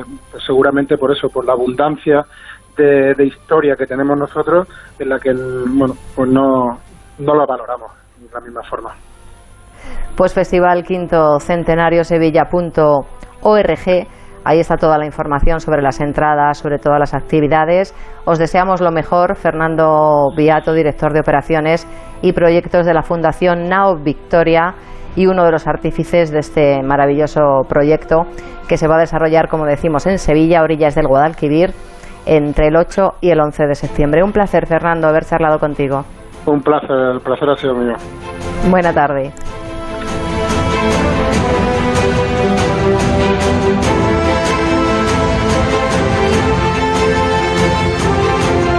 [0.46, 2.22] seguramente por eso, por la abundancia
[2.76, 4.66] de, de, historia que tenemos nosotros,
[4.98, 6.78] en la que bueno, pues no,
[7.18, 8.94] no la valoramos de la misma forma.
[10.16, 12.98] Pues Festival Quinto Centenario Sevilla.org
[14.44, 17.94] Ahí está toda la información sobre las entradas, sobre todas las actividades.
[18.24, 21.86] Os deseamos lo mejor, Fernando Viato, director de operaciones
[22.22, 24.74] y proyectos de la Fundación Now Victoria
[25.16, 28.22] y uno de los artífices de este maravilloso proyecto
[28.68, 31.72] que se va a desarrollar, como decimos, en Sevilla, orillas del Guadalquivir,
[32.26, 34.22] entre el 8 y el 11 de septiembre.
[34.22, 36.04] Un placer, Fernando, haber charlado contigo.
[36.46, 37.94] Un placer, el placer ha sido mío.
[38.70, 39.32] Buena tarde.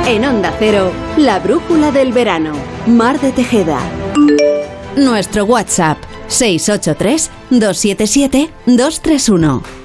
[0.10, 2.54] En Onda Cero, la brújula del verano.
[2.88, 3.80] Mar de Tejeda.
[4.98, 9.79] Nuestro WhatsApp 683 277 231.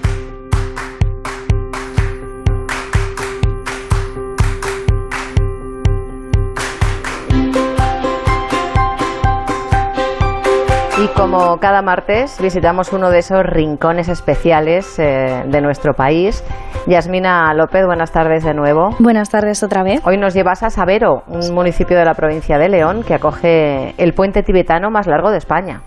[11.35, 16.44] Como cada martes visitamos uno de esos rincones especiales eh, de nuestro país
[16.87, 18.90] Yasmina López, buenas tardes de nuevo.
[18.99, 20.03] Buenas tardes otra vez.
[20.05, 24.12] Hoy nos llevas a Sabero, un municipio de la provincia de León que acoge el
[24.12, 25.81] puente tibetano más largo de España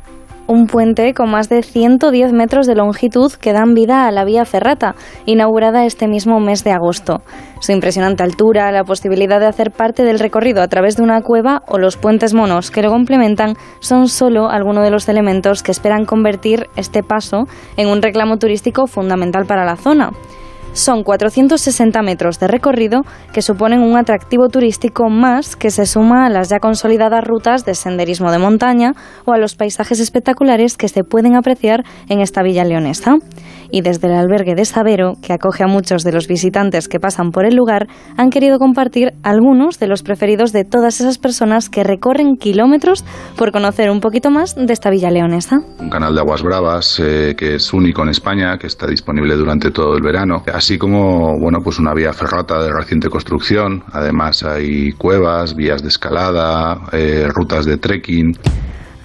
[0.47, 4.45] un puente con más de 110 metros de longitud que dan vida a la vía
[4.45, 7.21] ferrata, inaugurada este mismo mes de agosto.
[7.59, 11.63] Su impresionante altura, la posibilidad de hacer parte del recorrido a través de una cueva
[11.67, 16.05] o los puentes monos que lo complementan son solo algunos de los elementos que esperan
[16.05, 20.11] convertir este paso en un reclamo turístico fundamental para la zona.
[20.77, 23.01] Son 460 metros de recorrido
[23.33, 27.73] que suponen un atractivo turístico más que se suma a las ya consolidadas rutas de
[27.73, 28.93] senderismo de montaña
[29.25, 33.15] o a los paisajes espectaculares que se pueden apreciar en esta villa leonesa
[33.71, 37.31] y desde el albergue de Sabero, que acoge a muchos de los visitantes que pasan
[37.31, 41.83] por el lugar, han querido compartir algunos de los preferidos de todas esas personas que
[41.83, 43.03] recorren kilómetros
[43.37, 45.57] por conocer un poquito más de esta villa leonesa.
[45.79, 49.71] Un canal de aguas bravas eh, que es único en España, que está disponible durante
[49.71, 54.91] todo el verano, así como bueno, pues una vía ferrata de reciente construcción, además hay
[54.93, 58.33] cuevas, vías de escalada, eh, rutas de trekking.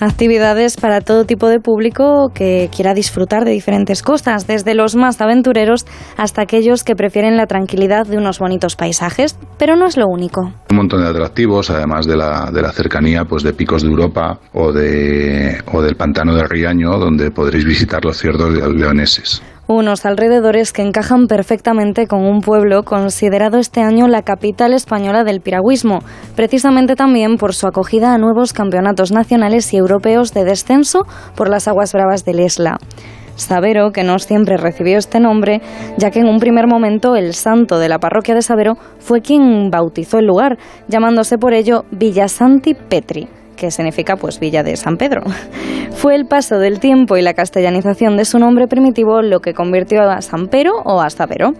[0.02, 5.20] Actividades para todo tipo de público que quiera disfrutar de diferentes cosas, desde los más
[5.20, 5.86] aventureros
[6.16, 10.52] hasta aquellos que prefieren la tranquilidad de unos bonitos paisajes, pero no es lo único.
[10.70, 14.40] Un montón de atractivos, además de la, de la cercanía pues, de picos de Europa
[14.52, 19.40] o, de, o del pantano de Riaño, donde podréis visitar los ciervos leoneses.
[19.66, 25.40] Unos alrededores que encajan perfectamente con un pueblo considerado este año la capital española del
[25.40, 26.00] piragüismo,
[26.36, 31.68] precisamente también por su acogida a nuevos campeonatos nacionales y europeos de descenso por las
[31.68, 32.78] aguas bravas del Esla.
[33.36, 35.62] Sabero, que no siempre recibió este nombre,
[35.96, 39.70] ya que en un primer momento el santo de la parroquia de Sabero fue quien
[39.70, 44.96] bautizó el lugar, llamándose por ello Villa Santi Petri que significa pues Villa de San
[44.96, 45.22] Pedro.
[45.92, 50.02] Fue el paso del tiempo y la castellanización de su nombre primitivo lo que convirtió
[50.02, 51.52] a San Pero o a Sabero.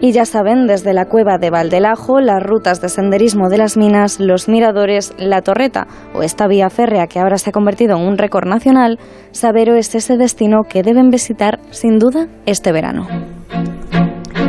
[0.00, 4.20] Y ya saben, desde la cueva de Valdelajo, las rutas de senderismo de las minas,
[4.20, 8.18] los miradores, la torreta o esta vía férrea que ahora se ha convertido en un
[8.18, 8.98] récord nacional,
[9.30, 13.06] Sabero es ese destino que deben visitar sin duda este verano.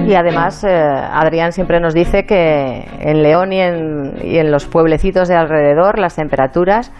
[0.05, 4.65] Y además, eh, Adrián siempre nos dice que en León y en, y en los
[4.67, 6.91] pueblecitos de alrededor las temperaturas,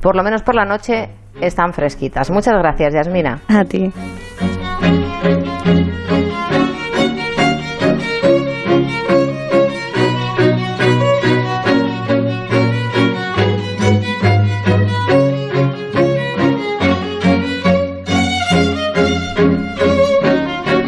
[0.00, 2.30] por lo menos por la noche, están fresquitas.
[2.30, 3.40] Muchas gracias, Yasmina.
[3.48, 3.92] A ti.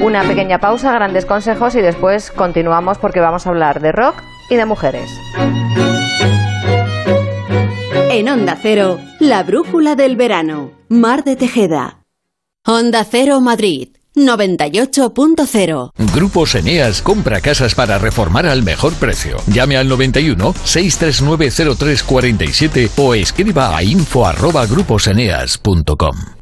[0.09, 4.57] Una pequeña pausa, grandes consejos y después continuamos porque vamos a hablar de rock y
[4.57, 5.11] de mujeres.
[8.11, 10.71] En Onda Cero, la brújula del verano.
[10.89, 12.07] Mar de Tejeda.
[12.67, 13.91] Onda Cero Madrid.
[14.17, 19.37] 98.0 Grupos Eneas compra casas para reformar al mejor precio.
[19.47, 26.38] Llame al 91 639 0347 o escriba a info@gruposeneas.com.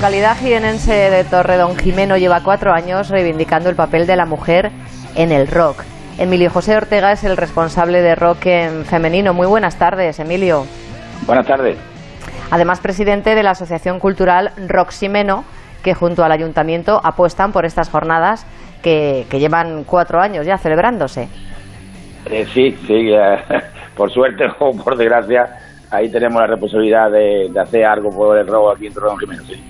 [0.00, 4.70] localidad jienense de Torredón Jimeno lleva cuatro años reivindicando el papel de la mujer
[5.14, 5.82] en el rock.
[6.16, 9.34] Emilio José Ortega es el responsable de rock en femenino.
[9.34, 10.64] Muy buenas tardes, Emilio.
[11.26, 11.76] Buenas tardes.
[12.50, 15.44] Además, presidente de la Asociación Cultural Rock Ximeno,
[15.82, 18.46] que junto al ayuntamiento apuestan por estas jornadas
[18.82, 21.28] que, que llevan cuatro años ya celebrándose.
[22.24, 23.36] Eh, sí, sí, eh,
[23.94, 25.58] por suerte o por desgracia,
[25.90, 29.44] ahí tenemos la responsabilidad de, de hacer algo por el robo aquí en Torredón Jimeno,
[29.44, 29.62] sí.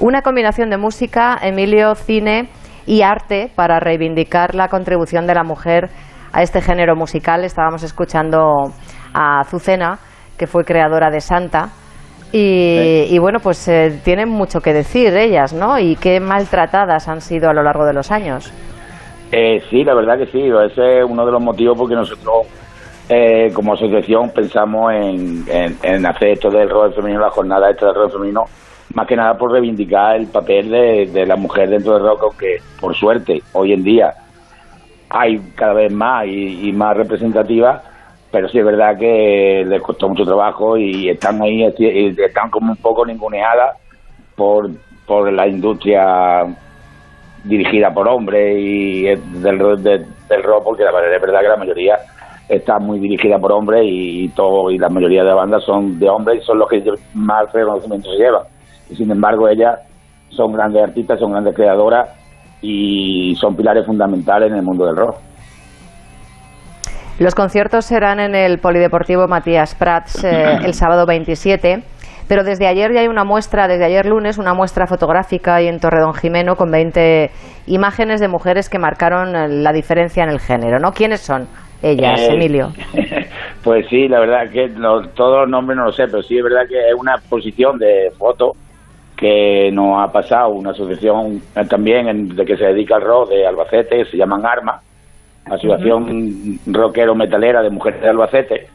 [0.00, 2.48] Una combinación de música, Emilio, cine
[2.86, 5.88] y arte para reivindicar la contribución de la mujer
[6.32, 7.42] a este género musical.
[7.44, 8.72] Estábamos escuchando
[9.12, 9.98] a Azucena,
[10.38, 11.70] que fue creadora de Santa.
[12.30, 15.80] Y, y bueno, pues eh, tienen mucho que decir ellas, ¿no?
[15.80, 18.52] Y qué maltratadas han sido a lo largo de los años.
[19.32, 22.46] Eh, sí, la verdad que sí, ese es uno de los motivos porque nosotros
[23.08, 25.44] eh, como asociación pensamos en,
[25.82, 28.44] en, hacer esto del rol femenino, la jornada esta del rol femenino,
[28.94, 32.58] más que nada por reivindicar el papel de, de la mujer dentro del rock, aunque
[32.80, 34.14] por suerte hoy en día
[35.08, 37.82] hay cada vez más y, y más representativas,
[38.30, 42.76] pero sí es verdad que les costó mucho trabajo y están ahí, están como un
[42.76, 43.78] poco ninguneadas
[44.36, 44.70] por,
[45.06, 46.44] por la industria
[47.44, 51.98] dirigida por hombres y del, del rock, porque la verdad es verdad que la mayoría
[52.48, 56.42] está muy dirigida por hombres y, todo y la mayoría de bandas son de hombres
[56.42, 56.82] y son los que
[57.14, 58.42] más reconocimiento se llevan.
[58.90, 59.78] Y sin embargo, ellas
[60.30, 62.08] son grandes artistas, son grandes creadoras
[62.62, 65.16] y son pilares fundamentales en el mundo del rock.
[67.18, 71.82] Los conciertos serán en el Polideportivo Matías Prats eh, el sábado 27.
[72.28, 75.80] Pero desde ayer ya hay una muestra, desde ayer lunes, una muestra fotográfica ahí en
[75.80, 77.30] Torredón Jimeno con 20
[77.66, 80.92] imágenes de mujeres que marcaron eh, la diferencia en el género, ¿no?
[80.92, 81.48] ¿Quiénes son
[81.82, 82.72] ellas, eh, Emilio?
[83.62, 84.70] Pues sí, la verdad que
[85.14, 88.10] todos los nombres no lo sé, pero sí es verdad que es una exposición de
[88.16, 88.56] fotos
[89.16, 90.50] que nos ha pasado.
[90.50, 94.80] Una asociación también de que se dedica al rock de Albacete, se llaman Arma,
[95.44, 98.68] Asociación Rockero Metalera de Mujeres de Albacete,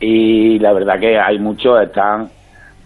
[0.00, 2.28] y la verdad que hay muchos, están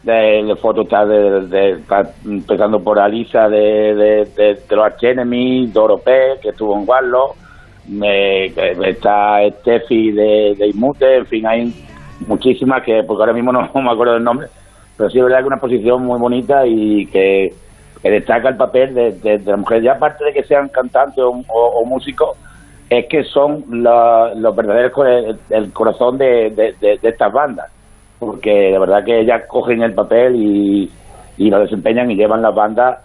[0.02, 1.78] de, fotos está de,
[2.24, 3.94] empezando por Alisa de,
[4.36, 7.36] de, los Archenemy, Doro P, que estuvo en Warlock,
[8.84, 11.74] está Steffi de, de Imute, en fin, hay
[12.26, 14.48] muchísimas que, porque ahora mismo no, me acuerdo del nombre,
[14.96, 17.54] pero sí es verdad que una posición muy bonita y que,
[18.02, 22.36] destaca el papel de, la mujer, ya aparte de que sean cantantes o, músicos,
[22.90, 24.92] es que son los verdaderos
[25.50, 27.70] el, corazón de, estas bandas
[28.18, 30.90] porque de verdad que ellas cogen el papel y,
[31.50, 32.98] lo desempeñan y llevan las bandas,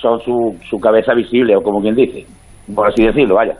[0.00, 2.24] son su, su cabeza visible, o como quien dice,
[2.74, 3.58] por así decirlo, vaya.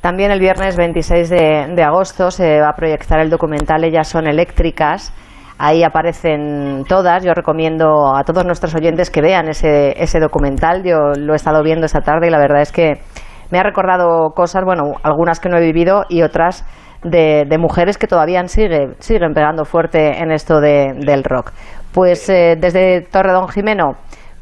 [0.00, 5.12] También el viernes 26 de, agosto se va a proyectar el documental Ellas son eléctricas.
[5.58, 7.24] Ahí aparecen todas.
[7.24, 10.84] Yo recomiendo a todos nuestros oyentes que vean ese, ese documental.
[10.84, 13.00] Yo lo he estado viendo esta tarde y la verdad es que
[13.50, 16.64] me ha recordado cosas, bueno, algunas que no he vivido y otras
[17.02, 21.52] de, mujeres que todavía sigue, siguen pegando fuerte en esto del rock.
[21.92, 23.92] Pues eh, desde Torredón Jimeno,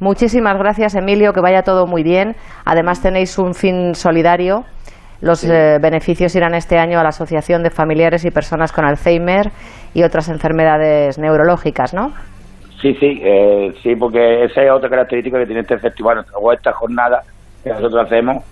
[0.00, 2.36] muchísimas gracias Emilio, que vaya todo muy bien.
[2.64, 4.64] Además tenéis un fin solidario.
[5.20, 9.50] Los eh, beneficios irán este año a la Asociación de Familiares y Personas con Alzheimer
[9.94, 12.12] y otras enfermedades neurológicas, ¿no?
[12.82, 16.72] Sí, sí, eh, sí, porque esa es otra característica que tiene este festival o esta
[16.72, 17.22] jornada
[17.64, 18.44] que nosotros hacemos,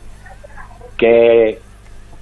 [0.97, 1.59] que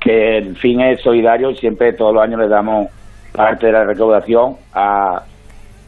[0.03, 2.89] que el fin es solidario y siempre todos los años le damos
[3.33, 5.23] parte de la recaudación a,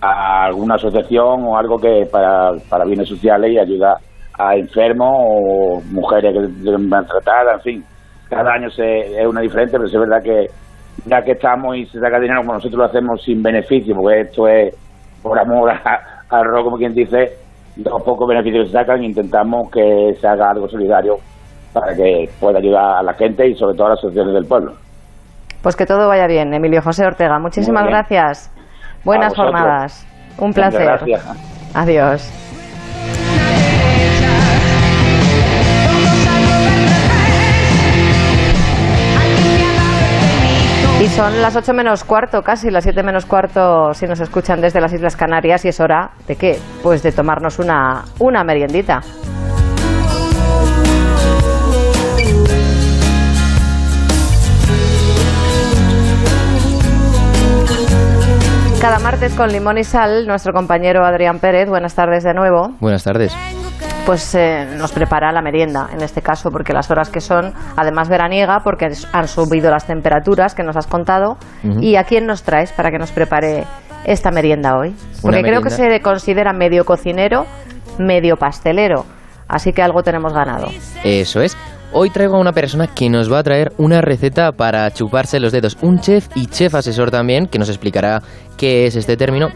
[0.00, 3.96] alguna asociación o algo que para, para bienes sociales y ayuda
[4.38, 7.84] a enfermos o mujeres que maltratadas, en fin.
[8.28, 10.46] Cada año se, es una diferente, pero es verdad que
[11.06, 14.48] ya que estamos y se saca dinero, como nosotros lo hacemos sin beneficio, porque esto
[14.48, 14.74] es
[15.22, 15.72] por amor
[16.28, 17.32] al rock, como quien dice,
[17.76, 21.18] los pocos beneficios que se sacan, intentamos que se haga algo solidario
[21.72, 24.72] para que pueda ayudar a la gente y sobre todo a las asociaciones del pueblo.
[25.62, 27.38] Pues que todo vaya bien, Emilio José Ortega.
[27.38, 28.52] Muchísimas gracias.
[29.04, 30.06] Buenas jornadas.
[30.38, 31.00] Un placer.
[31.74, 32.30] Adiós.
[41.14, 44.92] Son las 8 menos cuarto, casi las 7 menos cuarto si nos escuchan desde las
[44.92, 46.58] Islas Canarias y es hora de qué?
[46.82, 49.00] Pues de tomarnos una, una meriendita.
[58.80, 62.74] cada martes con limón y sal, nuestro compañero Adrián Pérez, buenas tardes de nuevo.
[62.80, 63.34] Buenas tardes.
[64.06, 68.10] Pues eh, nos prepara la merienda, en este caso, porque las horas que son, además
[68.10, 71.38] veraniega, porque han subido las temperaturas que nos has contado.
[71.80, 73.64] ¿Y a quién nos traes para que nos prepare
[74.04, 74.94] esta merienda hoy?
[75.22, 77.46] Porque creo que se considera medio cocinero,
[77.98, 79.06] medio pastelero.
[79.48, 80.68] Así que algo tenemos ganado.
[81.02, 81.56] Eso es.
[81.92, 85.52] Hoy traigo a una persona que nos va a traer una receta para chuparse los
[85.52, 85.78] dedos.
[85.80, 88.20] Un chef y chef asesor también, que nos explicará
[88.56, 89.48] qué es este término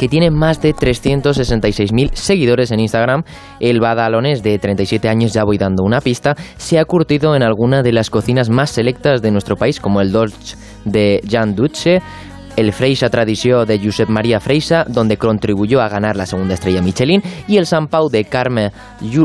[0.00, 3.22] que tiene más de 366.000 seguidores en Instagram.
[3.60, 7.82] El badalonés de 37 años, ya voy dando una pista, se ha curtido en alguna
[7.82, 12.00] de las cocinas más selectas de nuestro país, como el Dolce de Jan Duce,
[12.56, 17.22] el Freixa Tradició de Josep María Freixa, donde contribuyó a ganar la segunda estrella Michelin,
[17.46, 18.72] y el San Pau de Carme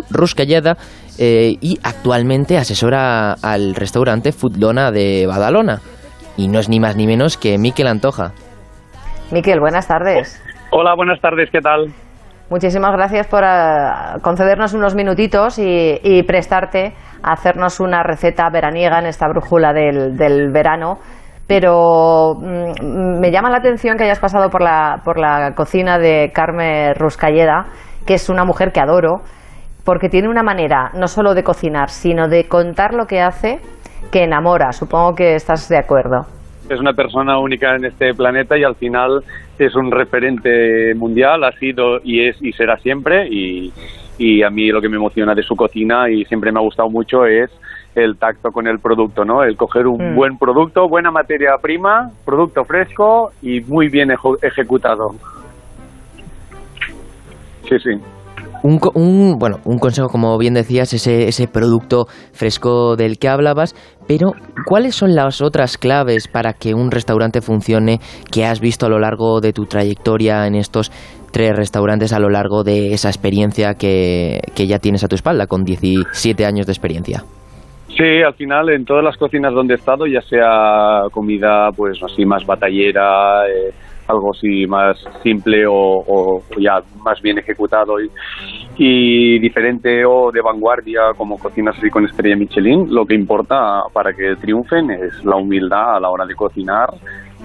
[0.10, 0.76] Ruscalleda,
[1.18, 5.80] eh, y actualmente asesora al restaurante Futlona de Badalona.
[6.36, 8.34] Y no es ni más ni menos que Miquel Antoja.
[9.32, 10.42] Miquel, buenas tardes.
[10.72, 11.88] Hola, buenas tardes, ¿qué tal?
[12.50, 16.94] Muchísimas gracias por eh, concedernos unos minutitos y, prestarte
[17.24, 21.00] a hacernos una receta veraniega en esta brújula del, verano.
[21.48, 26.32] Pero mm, me llama la atención que hayas pasado por la, por la cocina de
[26.34, 27.66] Carmen Ruscalleda,
[28.06, 29.22] que es una mujer que adoro
[29.84, 33.60] porque tiene una manera no solo de cocinar, sino de contar lo que hace
[34.12, 34.72] que enamora.
[34.72, 36.35] Supongo que estás de acuerdo.
[36.70, 39.24] Es una persona única en este planeta y al final
[39.60, 43.72] es un referente mundial, ha sido y es y será siempre y,
[44.18, 46.90] y a mí lo que me emociona de su cocina y siempre me ha gustado
[46.90, 47.52] mucho es
[47.94, 49.44] el tacto con el producto, ¿no?
[49.44, 50.16] El coger un Mm.
[50.16, 54.12] buen producto, buena materia prima, producto fresco y muy bien
[54.42, 55.16] ejecutado.
[57.70, 57.92] Sí, sí.
[58.64, 63.76] Un, un- bueno, un consejo, como bien decías, ese, ese producto fresco del que hablabas,
[64.08, 64.32] pero
[64.66, 68.00] ¿cuáles son las otras claves para que un restaurante funcione
[68.32, 70.92] que has visto a lo largo de tu trayectoria en estos
[71.32, 75.46] tres restaurantes, a lo largo de esa experiencia que, que ya tienes a tu espalda,
[75.48, 77.24] con 17 años de experiencia?
[77.90, 82.26] Sí, al final en todas las cocinas donde he estado, ya sea comida pues así
[82.26, 83.72] más batallera, eh,
[84.08, 88.10] algo así más simple o, ya más bien ejecutado y,
[88.78, 94.14] y diferente o de vanguardia como cocinas así con estrella Michelin, lo que importa para
[94.14, 96.90] que triunfen es la humildad a la hora de cocinar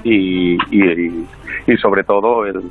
[0.04, 1.26] y, y,
[1.66, 2.62] y sobre todo el,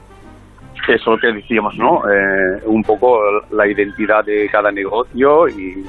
[0.88, 2.02] eso que decíamos, ¿no?
[2.10, 3.20] Eh, un poco
[3.52, 5.86] la identidad de cada negocio y,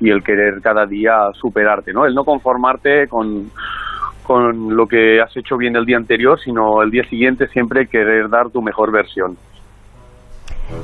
[0.00, 2.06] y el querer cada día superarte, ¿no?
[2.06, 3.50] El no conformarte con,
[4.28, 8.28] con lo que has hecho bien el día anterior, sino el día siguiente siempre querer
[8.28, 9.36] dar tu mejor versión.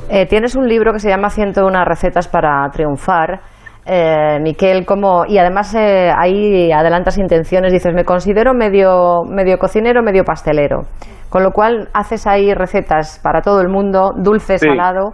[0.08, 3.40] Eh, tienes un libro que se llama 101 recetas para triunfar.
[3.86, 10.02] Eh, Miquel, como, y además eh, ahí adelantas intenciones, dices, me considero medio, medio cocinero,
[10.02, 10.84] medio pastelero.
[11.28, 14.66] Con lo cual haces ahí recetas para todo el mundo, dulce, Sí.
[14.66, 15.12] salado.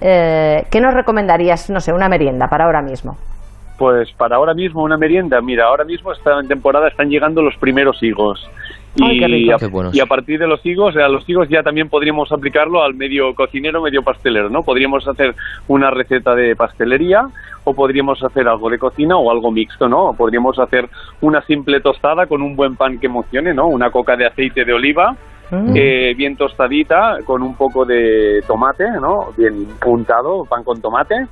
[0.00, 3.12] Eh, ¿Qué nos recomendarías, no sé, una merienda para ahora mismo?
[3.78, 7.56] Pues para ahora mismo una merienda, mira, ahora mismo está en temporada están llegando los
[7.56, 8.48] primeros higos.
[9.02, 9.54] Ay, qué rico.
[9.56, 9.92] a, Qué buenos.
[9.94, 13.34] y a partir de los higos, a los higos ya también podríamos aplicarlo al medio
[13.34, 14.62] cocinero, medio pastelero, ¿no?
[14.62, 15.34] Podríamos hacer
[15.66, 17.26] una receta de pastelería
[17.64, 20.04] o podríamos hacer algo de cocina o algo mixto, ¿no?
[20.10, 20.88] O podríamos hacer
[21.20, 23.66] una simple tostada con un buen pan que emocione, ¿no?
[23.66, 25.16] Una coca de aceite de oliva
[25.50, 25.74] Mm.
[25.76, 29.26] eh, bien tostadita con un poco de tomate, ¿no?
[29.36, 31.26] Bien untado, pan con tomate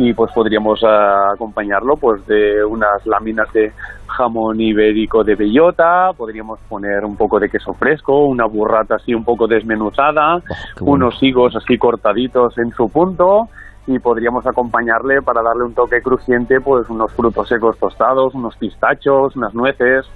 [0.00, 3.72] y pues podríamos ah, acompañarlo pues de unas láminas de
[4.06, 9.24] jamón ibérico de bellota, podríamos poner un poco de queso fresco, una burrata así un
[9.24, 10.40] poco desmenuzada,
[10.80, 11.06] bueno.
[11.06, 13.48] unos higos así cortaditos en su punto
[13.88, 19.34] y podríamos acompañarle para darle un toque crujiente pues unos frutos secos tostados, unos pistachos,
[19.34, 20.06] unas nueces.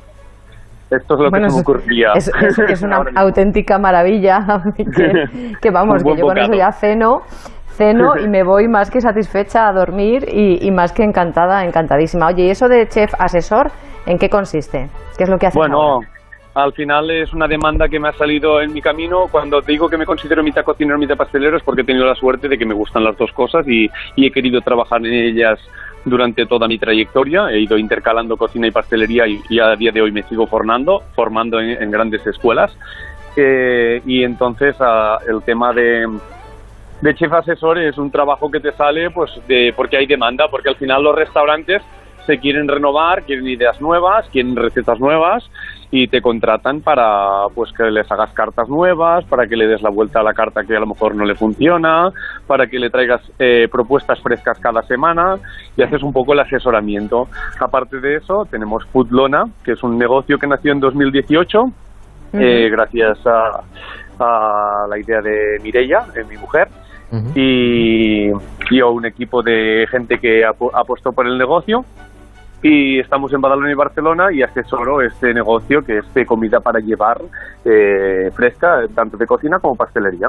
[0.90, 2.12] Esto es lo Bueno, que se me es- ocurría.
[2.14, 4.62] Es, es- es una auténtica maravilla,
[5.62, 6.58] que vamos, Un que yo con eso bocado.
[6.58, 7.22] ya ceno,
[7.72, 12.28] ceno y me voy más que satisfecha a dormir y, y más que encantada, encantadísima.
[12.28, 13.70] Oye, ¿y eso de chef asesor,
[14.06, 14.88] en qué consiste?
[15.16, 16.08] ¿Qué es lo que haces Bueno, ahora?
[16.54, 19.26] al final es una demanda que me ha salido en mi camino.
[19.30, 22.48] Cuando digo que me considero mitad cocinero, mitad pastelero, es porque he tenido la suerte
[22.48, 25.58] de que me gustan las dos cosas y, y he querido trabajar en ellas
[26.04, 27.48] durante toda mi trayectoria.
[27.50, 31.02] He ido intercalando cocina y pastelería y, y a día de hoy me sigo formando,
[31.14, 32.76] formando en, en grandes escuelas.
[33.36, 36.06] Eh, y entonces ah, el tema de,
[37.02, 40.68] de chef asesor es un trabajo que te sale pues de porque hay demanda, porque
[40.68, 41.82] al final los restaurantes
[42.26, 45.44] se quieren renovar, quieren ideas nuevas, quieren recetas nuevas
[45.90, 49.90] y te contratan para pues que les hagas cartas nuevas, para que le des la
[49.90, 52.12] vuelta a la carta que a lo mejor no le funciona,
[52.46, 55.38] para que le traigas eh, propuestas frescas cada semana
[55.76, 57.26] y haces un poco el asesoramiento.
[57.58, 61.72] Aparte de eso, tenemos Foodlona, que es un negocio que nació en 2018
[62.34, 63.62] eh, gracias a,
[64.18, 66.68] a la idea de Mireia, eh, mi mujer,
[67.34, 68.30] y,
[68.70, 71.84] y a un equipo de gente que apo- apostó por el negocio.
[72.64, 76.78] Y estamos en Badalona y Barcelona y asesoro este negocio que es de comida para
[76.78, 77.20] llevar
[77.64, 80.28] eh, fresca, tanto de cocina como pastelería.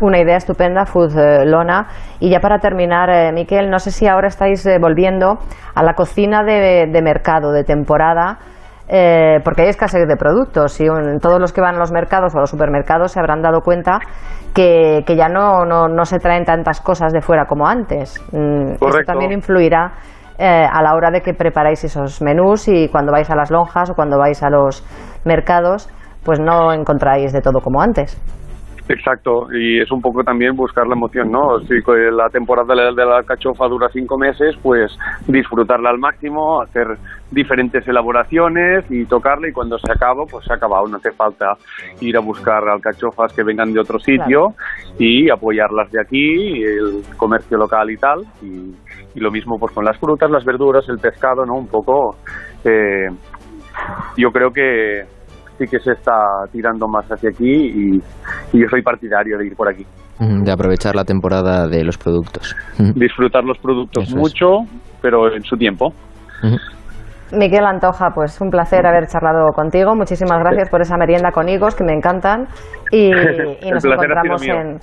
[0.00, 1.12] Una idea estupenda, Food
[1.44, 1.88] Lona.
[2.20, 5.40] Y ya para terminar, eh, Miquel, no sé si ahora estáis eh, volviendo
[5.74, 8.38] a la cocina de, de mercado, de temporada,
[8.88, 12.34] eh, porque hay escasez de productos y un- todos los que van a los mercados
[12.34, 13.98] o a los supermercados se habrán dado cuenta
[14.54, 18.20] que, que ya no, no, no se traen tantas cosas de fuera como antes.
[18.32, 19.12] Mm, Eso Correcto.
[19.12, 19.92] también influirá
[20.38, 23.90] eh, a la hora de que preparáis esos menús y cuando vais a las lonjas
[23.90, 24.84] o cuando vais a los
[25.24, 25.88] mercados,
[26.24, 28.16] pues no encontráis de todo como antes.
[28.90, 31.60] Exacto, y es un poco también buscar la emoción, ¿no?
[31.60, 35.98] Si co- la temporada de la, de la alcachofa dura cinco meses, pues disfrutarla al
[35.98, 36.86] máximo, hacer
[37.30, 40.86] diferentes elaboraciones y tocarla y cuando se acaba, pues se ha acabado.
[40.86, 41.52] No hace falta
[42.00, 44.54] ir a buscar alcachofas que vengan de otro sitio
[44.98, 48.22] y apoyarlas de aquí, el comercio local y tal.
[48.40, 48.74] Y,
[49.14, 51.56] y lo mismo pues con las frutas, las verduras, el pescado, ¿no?
[51.56, 52.16] Un poco...
[52.64, 53.08] eh,
[54.16, 55.02] yo creo que
[55.58, 56.12] sí que se está
[56.52, 57.96] tirando más hacia aquí y,
[58.52, 59.84] y yo soy partidario de ir por aquí.
[60.20, 62.56] De aprovechar la temporada de los productos.
[62.94, 64.20] Disfrutar los productos Eso es.
[64.20, 64.46] mucho,
[65.00, 65.92] pero en su tiempo.
[67.32, 69.94] Miguel Antoja, pues un placer haber charlado contigo.
[69.94, 72.48] Muchísimas gracias por esa merienda con higos que me encantan.
[72.90, 73.06] Y,
[73.62, 74.78] y nos encontramos en,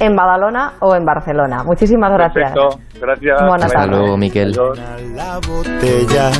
[0.00, 1.62] en Badalona o en Barcelona.
[1.64, 2.52] Muchísimas gracias.
[2.52, 3.40] Perfecto, gracias.
[3.42, 3.98] Buenas Hasta tardes.
[3.98, 4.52] luego, Miquel.
[5.46, 6.30] Botella,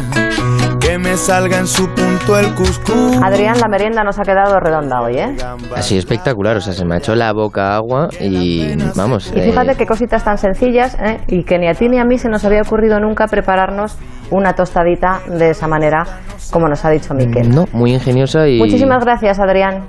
[0.83, 3.17] que me salga en su punto el cuscús.
[3.23, 5.37] Adrián, la merienda nos ha quedado redonda hoy, ¿eh?
[5.77, 9.33] Así espectacular, o sea, se me ha hecho la boca agua y vamos.
[9.35, 11.21] Y eh, fíjate qué cositas tan sencillas ¿eh?
[11.29, 13.97] y que ni a ti ni a mí se nos había ocurrido nunca prepararnos
[14.31, 16.05] una tostadita de esa manera,
[16.51, 17.49] como nos ha dicho Miquel.
[17.55, 18.59] No, muy ingeniosa y.
[18.59, 19.85] Muchísimas gracias, Adrián.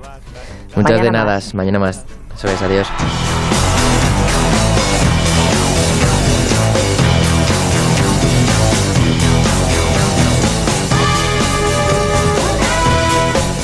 [0.76, 1.40] Muchas Mañana de nada.
[1.54, 2.06] Mañana más.
[2.36, 2.88] Eso es, adiós.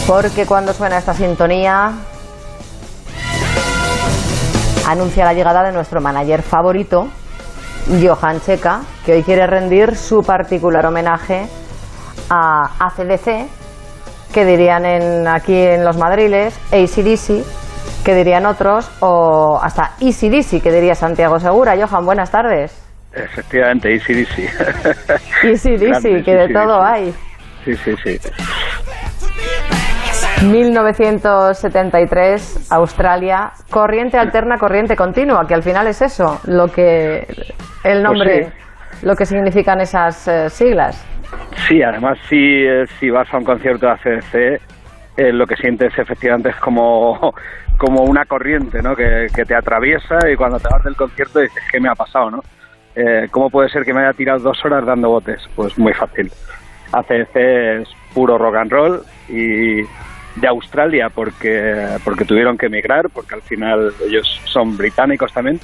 [0.09, 1.91] Porque cuando suena esta sintonía
[4.87, 7.09] anuncia la llegada de nuestro manager favorito,
[8.01, 11.45] Johan Checa, que hoy quiere rendir su particular homenaje
[12.27, 13.45] a ACDC,
[14.33, 17.45] que dirían en, aquí en los madriles, ACDC,
[18.03, 21.75] que dirían otros, o hasta ECDC, que diría Santiago Segura.
[21.77, 22.75] Johan, buenas tardes.
[23.13, 24.47] Efectivamente, Dizzy.
[25.43, 27.13] ECDC, que de todo hay.
[27.63, 28.19] Sí, sí, sí.
[30.43, 37.27] 1973, Australia, corriente alterna, corriente continua, que al final es eso, lo que
[37.83, 38.53] el nombre, Pues
[39.03, 41.05] lo que significan esas eh, siglas.
[41.67, 44.61] Sí, además si, eh, si vas a un concierto de ACDC,
[45.17, 47.33] eh, lo que sientes efectivamente es como,
[47.77, 48.95] como una corriente ¿no?
[48.95, 52.31] que, que te atraviesa y cuando te vas del concierto dices, ¿qué me ha pasado?
[52.31, 52.43] ¿no?
[52.95, 55.41] Eh, ¿Cómo puede ser que me haya tirado dos horas dando botes?
[55.55, 56.31] Pues muy fácil.
[56.91, 59.83] ACDC es puro rock and roll y
[60.39, 65.59] de Australia porque, porque tuvieron que emigrar, porque al final ellos son británicos también.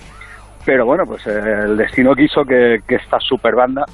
[0.66, 3.86] Pero bueno, pues eh, el destino quiso que, esta super banda,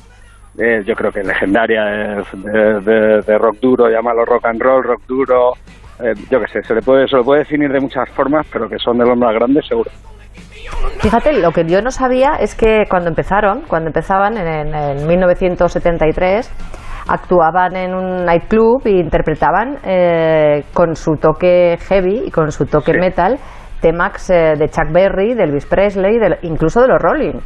[0.57, 4.83] eh, yo creo que legendaria, eh, de, de- de rock duro, llámalo rock and roll,
[4.83, 5.53] rock duro,
[6.01, 8.69] eh, yo qué sé, se le puede se lo puede definir de muchas formas, pero
[8.69, 9.91] que son de los más grandes, seguro.
[10.99, 16.49] Fíjate, lo que yo no sabía es que cuando empezaron, cuando empezaban en, en 1973,
[17.13, 22.93] actuaban en un nightclub e interpretaban eh, con su toque heavy y con su toque
[22.93, 23.37] metal
[23.81, 27.39] temas eh, de Chuck Berry, de Elvis Presley, de- incluso de los Rolling.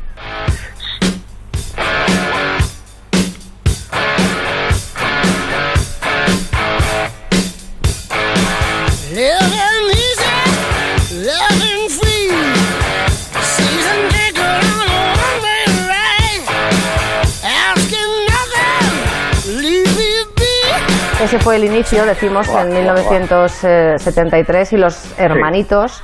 [21.25, 26.03] Ese fue el inicio, decimos, en 1973 y los hermanitos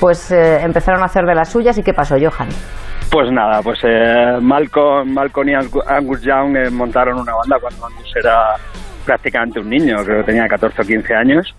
[0.00, 1.76] pues eh, empezaron a hacer de las suyas.
[1.76, 2.48] ¿Y qué pasó, Johan?
[3.10, 7.86] Pues nada, pues eh, Malcolm, Malcolm y Angu- Angus Young eh, montaron una banda cuando
[7.86, 8.54] Angus era
[9.04, 11.54] prácticamente un niño, creo que tenía 14 o 15 años.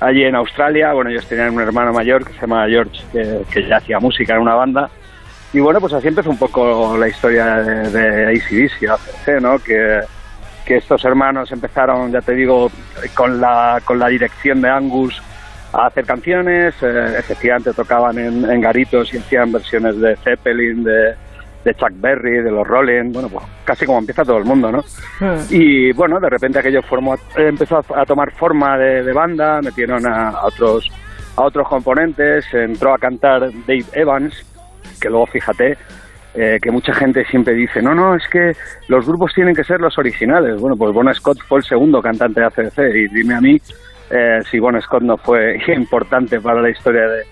[0.00, 3.66] Allí en Australia, bueno, ellos tenían un hermano mayor que se llama George, que, que
[3.66, 4.90] ya hacía música en una banda.
[5.54, 9.58] Y bueno, pues así empezó un poco la historia de, de ACDC, ¿no?
[9.58, 10.00] Que,
[10.66, 12.70] que estos hermanos empezaron, ya te digo,
[13.14, 15.22] con la, con la dirección de Angus
[15.72, 21.14] a hacer canciones, eh, efectivamente tocaban en, en garitos y hacían versiones de Zeppelin, de,
[21.64, 24.84] de Chuck Berry, de los Rolling, bueno, pues casi como empieza todo el mundo, ¿no?
[25.50, 29.60] Y bueno, de repente aquello formó, eh, empezó a, a tomar forma de, de banda,
[29.62, 30.90] metieron a, a otros
[31.36, 34.34] a otros componentes, entró a cantar Dave Evans,
[35.00, 35.76] que luego fíjate
[36.36, 38.52] eh, que mucha gente siempre dice, no, no, es que
[38.88, 40.60] los grupos tienen que ser los originales.
[40.60, 43.58] Bueno, pues Bon Scott fue el segundo cantante de ACDC y dime a mí
[44.10, 47.24] eh, si Bon Scott no fue importante para la historia de,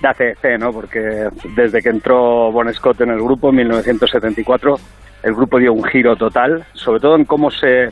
[0.00, 0.72] de ACDC, ¿no?
[0.72, 4.76] Porque desde que entró Bon Scott en el grupo en 1974,
[5.24, 7.90] el grupo dio un giro total, sobre todo en cómo se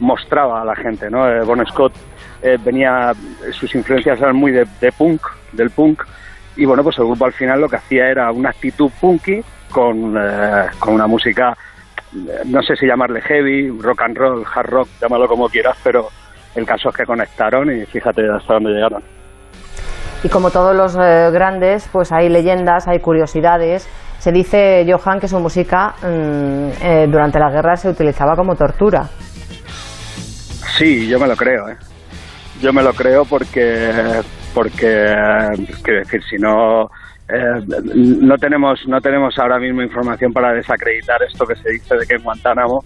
[0.00, 1.28] mostraba a la gente, ¿no?
[1.30, 1.92] Eh, bon Scott
[2.42, 3.12] eh, venía,
[3.52, 5.20] sus influencias eran muy de, de punk,
[5.52, 6.02] del punk,
[6.56, 10.16] y bueno, pues el grupo al final lo que hacía era una actitud punky con,
[10.16, 11.56] eh, con una música,
[12.14, 16.08] eh, no sé si llamarle heavy, rock and roll, hard rock, llámalo como quieras, pero
[16.54, 19.02] el caso es que conectaron y fíjate hasta dónde llegaron.
[20.22, 23.88] Y como todos los eh, grandes, pues hay leyendas, hay curiosidades.
[24.18, 29.08] Se dice, Johan, que su música mm, eh, durante la guerra se utilizaba como tortura.
[30.76, 31.76] Sí, yo me lo creo, ¿eh?
[32.60, 34.22] Yo me lo creo porque,
[34.54, 35.06] porque
[35.82, 36.90] quiero decir, si no,
[37.28, 37.60] eh,
[37.94, 42.14] no tenemos, no tenemos ahora mismo información para desacreditar esto que se dice de que
[42.14, 42.82] en Guantánamo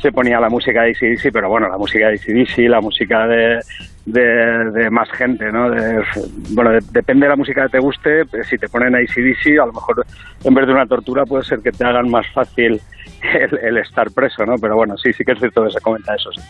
[0.00, 3.60] se ponía la música de ACDC, pero bueno, la música de ACDC, la música de,
[4.06, 5.70] de, más gente, ¿no?
[5.70, 6.02] De-
[6.50, 9.72] bueno, de- depende de la música que te guste, si te ponen ACDC, a lo
[9.72, 10.04] mejor
[10.44, 12.80] en vez de una tortura puede ser que te hagan más fácil
[13.34, 14.54] el, el estar preso, ¿no?
[14.60, 16.40] Pero bueno, sí, sí que es cierto que se comenta eso, sí.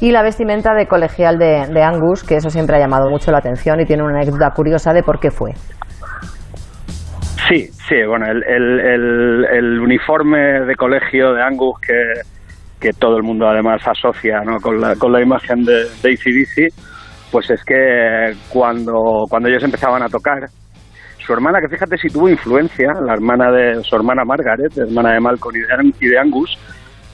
[0.00, 3.80] Y la vestimenta de colegial de, Angus, que eso siempre ha llamado mucho la atención
[3.80, 5.52] y tiene una anécdota curiosa de por qué fue.
[7.48, 11.94] Sí, sí, bueno, el, uniforme de colegio de Angus que,
[12.78, 14.58] que todo el mundo además asocia ¿no?
[14.58, 16.72] con, la, con la imagen de, de ACDC,
[17.32, 20.48] pues es que cuando, cuando ellos empezaban a tocar,
[21.28, 25.20] su hermana, que fíjate si tuvo influencia, la hermana de su hermana Margaret, hermana de
[25.20, 25.56] Malcolm
[26.00, 26.58] y de Angus,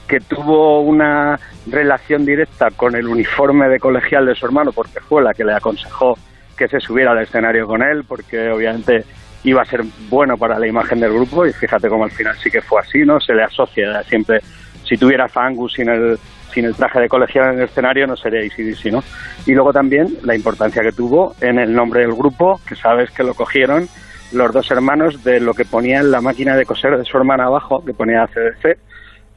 [0.07, 5.23] que tuvo una relación directa con el uniforme de colegial de su hermano, porque fue
[5.23, 6.19] la que le aconsejó
[6.57, 9.05] que se subiera al escenario con él, porque obviamente
[9.45, 12.51] iba a ser bueno para la imagen del grupo, y fíjate cómo al final sí
[12.51, 13.21] que fue así, ¿no?
[13.21, 14.41] Se le asocia siempre,
[14.89, 16.19] si tuvieras a Angus sin el,
[16.53, 19.03] sin el traje de colegial en el escenario, no sería ACDC, ¿no?
[19.47, 23.23] Y luego también la importancia que tuvo en el nombre del grupo, que sabes que
[23.23, 23.89] lo cogieron
[24.33, 27.45] los dos hermanos de lo que ponía en la máquina de coser de su hermana
[27.45, 28.79] abajo, que ponía ACDC,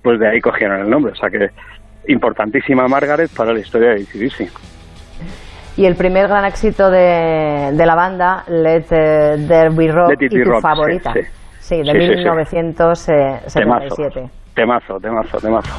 [0.02, 1.12] pues de ahí cogieron el nombre.
[1.14, 1.50] O sea que
[2.08, 4.50] importantísima Margaret para la historia de ACDC.
[5.78, 10.26] Y el primer gran éxito de, de la banda, Let eh, There Be Rock, Let
[10.26, 11.14] It y Be tu Rock, favorita.
[11.14, 11.20] sí.
[11.60, 12.56] Sí, de Sí, sí, sí.
[12.56, 14.30] 1977.
[14.56, 15.70] Temazo, temazo, temazo.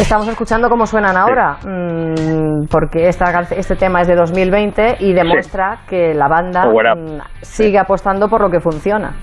[0.00, 5.78] Estamos escuchando cómo suenan ahora, mm, porque esta, este tema es de 2020 y demuestra
[5.88, 6.98] que la banda Up.
[6.98, 9.14] mm, sigue apostando por lo que funciona.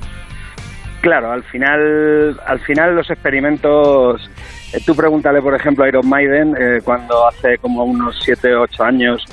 [1.02, 4.30] Claro, al final, al final los experimentos.
[4.74, 8.62] eh, tú pregúntale, por ejemplo, a Iron Maiden, eh, cuando hace como unos 7 o
[8.62, 9.24] 8 años,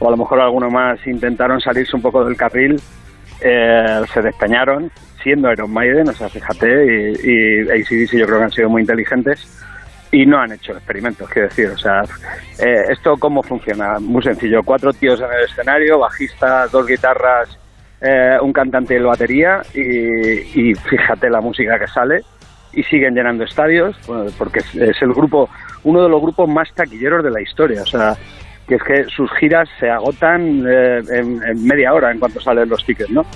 [0.00, 2.76] o a lo mejor alguno más, intentaron salirse un poco del carril,
[3.40, 4.90] eh, se despeñaron,
[5.22, 8.82] siendo Iron Maiden, o sea, fíjate, y, y ACDC yo creo que han sido muy
[8.82, 9.46] inteligentes
[10.12, 12.02] y no han hecho experimentos, quiero decir, o sea,
[12.58, 17.58] eh, esto cómo funciona, muy sencillo, cuatro tíos en el escenario, bajista, dos guitarras,
[18.00, 22.22] eh, un cantante la batería y, y fíjate la música que sale
[22.72, 25.50] y siguen llenando estadios bueno, porque es, el grupo
[25.84, 28.16] uno de los grupos más taquilleros de la historia o sea
[28.66, 32.70] que es que sus giras se agotan eh, en, en media hora en cuanto salen
[32.70, 33.26] los tickets no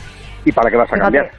[0.47, 1.31] y para qué vas a cambiar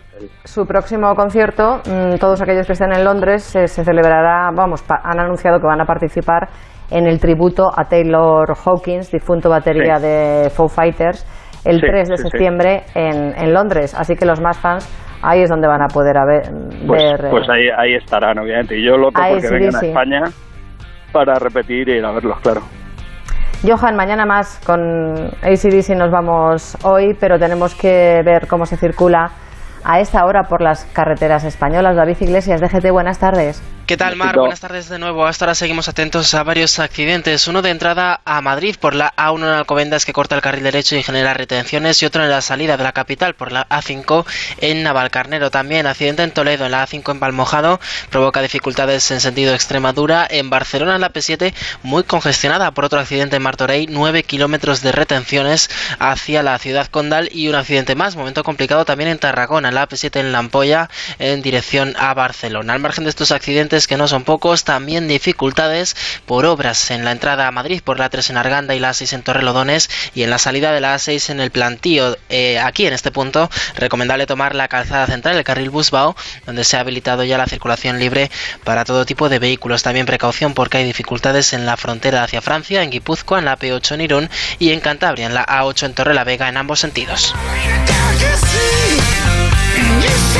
[0.45, 5.20] Su próximo concierto, mm, todos aquellos que estén en Londres, se celebrará, vamos, pa- han
[5.20, 6.47] anunciado que van a participar
[6.89, 10.03] en el tributo a Taylor Hawkins, difunto batería Sí.
[10.03, 11.26] de Foo Fighters,
[11.66, 13.93] el Sí, 3 de sí, septiembre en, en Londres.
[13.93, 14.88] Así que los más fans,
[15.22, 16.49] ahí es donde van a poder haber-
[16.88, 17.26] pues, ver.
[17.26, 19.86] eh, pues ahí, ahí estarán obviamente y yo Ahí porque sí, vengan a.
[19.88, 20.22] España
[21.11, 22.61] para repetir y ir a verlos claro
[23.68, 29.32] Johan, mañana más con ACDC nos vamos hoy, pero tenemos que ver cómo se circula
[29.86, 31.96] a esta hora por las carreteras españolas.
[31.96, 33.62] David Iglesias, DGT, buenas tardes.
[33.86, 34.36] ¿Qué tal, Mar?
[34.36, 35.28] Buenas tardes de nuevo.
[35.28, 37.48] Hasta ahora seguimos atentos a varios accidentes.
[37.48, 40.96] Uno de entrada a Madrid por la A1 en Alcobendas que corta el carril derecho
[40.96, 44.26] y genera retenciones y otro en la salida de la capital por la A5
[44.62, 45.52] en Navalcarnero.
[45.52, 47.80] También accidente en Toledo en la A5 en Palmojado
[48.10, 50.26] provoca dificultades en sentido Extremadura.
[50.32, 53.86] En Barcelona en la P7 muy congestionada por otro accidente en Martorell.
[53.92, 55.70] 9 kilómetros de retenciones
[56.00, 58.16] hacia la ciudad condal y un accidente más.
[58.16, 62.74] Momento complicado también en Tarragona en la A7 en La Ampolla en dirección a Barcelona.
[62.74, 65.95] Al margen de estos accidentes que no son pocos, también dificultades
[66.26, 69.13] por obras en la entrada a Madrid por la 3 en Arganda y la A6
[69.13, 72.17] en Torrelodones y en la salida de la A6 en el plantío.
[72.30, 76.15] Eh, aquí en este punto, recomendable tomar la calzada central, el carril Busbao,
[76.45, 78.32] donde se ha habilitado ya la circulación libre
[78.63, 79.84] para todo tipo de vehículos.
[79.84, 83.95] También precaución porque hay dificultades en la frontera hacia Francia, en Guipúzcoa, en la P8
[83.95, 87.34] en Irún y en Cantabria, en la A8 en Torrelavega en ambos sentidos.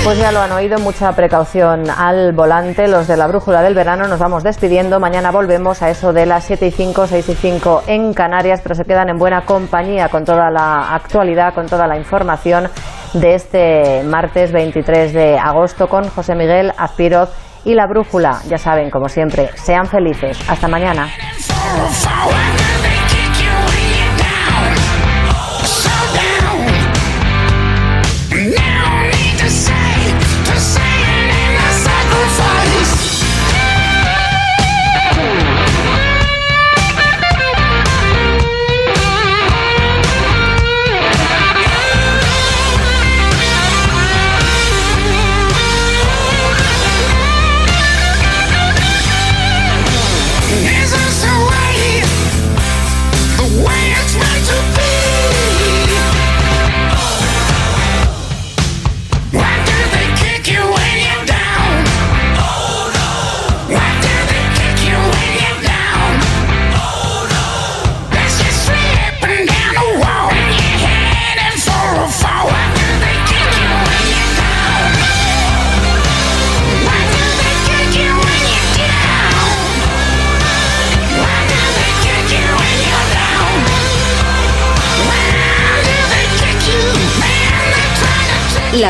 [0.04, 2.88] Pues ya lo han oído, mucha precaución al volante.
[2.88, 5.00] Los de la brújula del verano nos vamos despidiendo.
[5.00, 8.76] Mañana volvemos a eso de las 7 y 5, 6 y 5 en Canarias, pero
[8.76, 12.70] se quedan en buena compañía con toda la actualidad, con toda la información
[13.14, 17.32] de este martes 23 de agosto con José Miguel Azpiroz
[17.64, 18.42] y la brújula.
[18.48, 20.38] Ya saben, como siempre, sean felices.
[20.48, 21.10] Hasta mañana.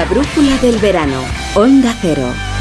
[0.06, 1.20] La brújula del verano.
[1.56, 2.55] Onda Cero.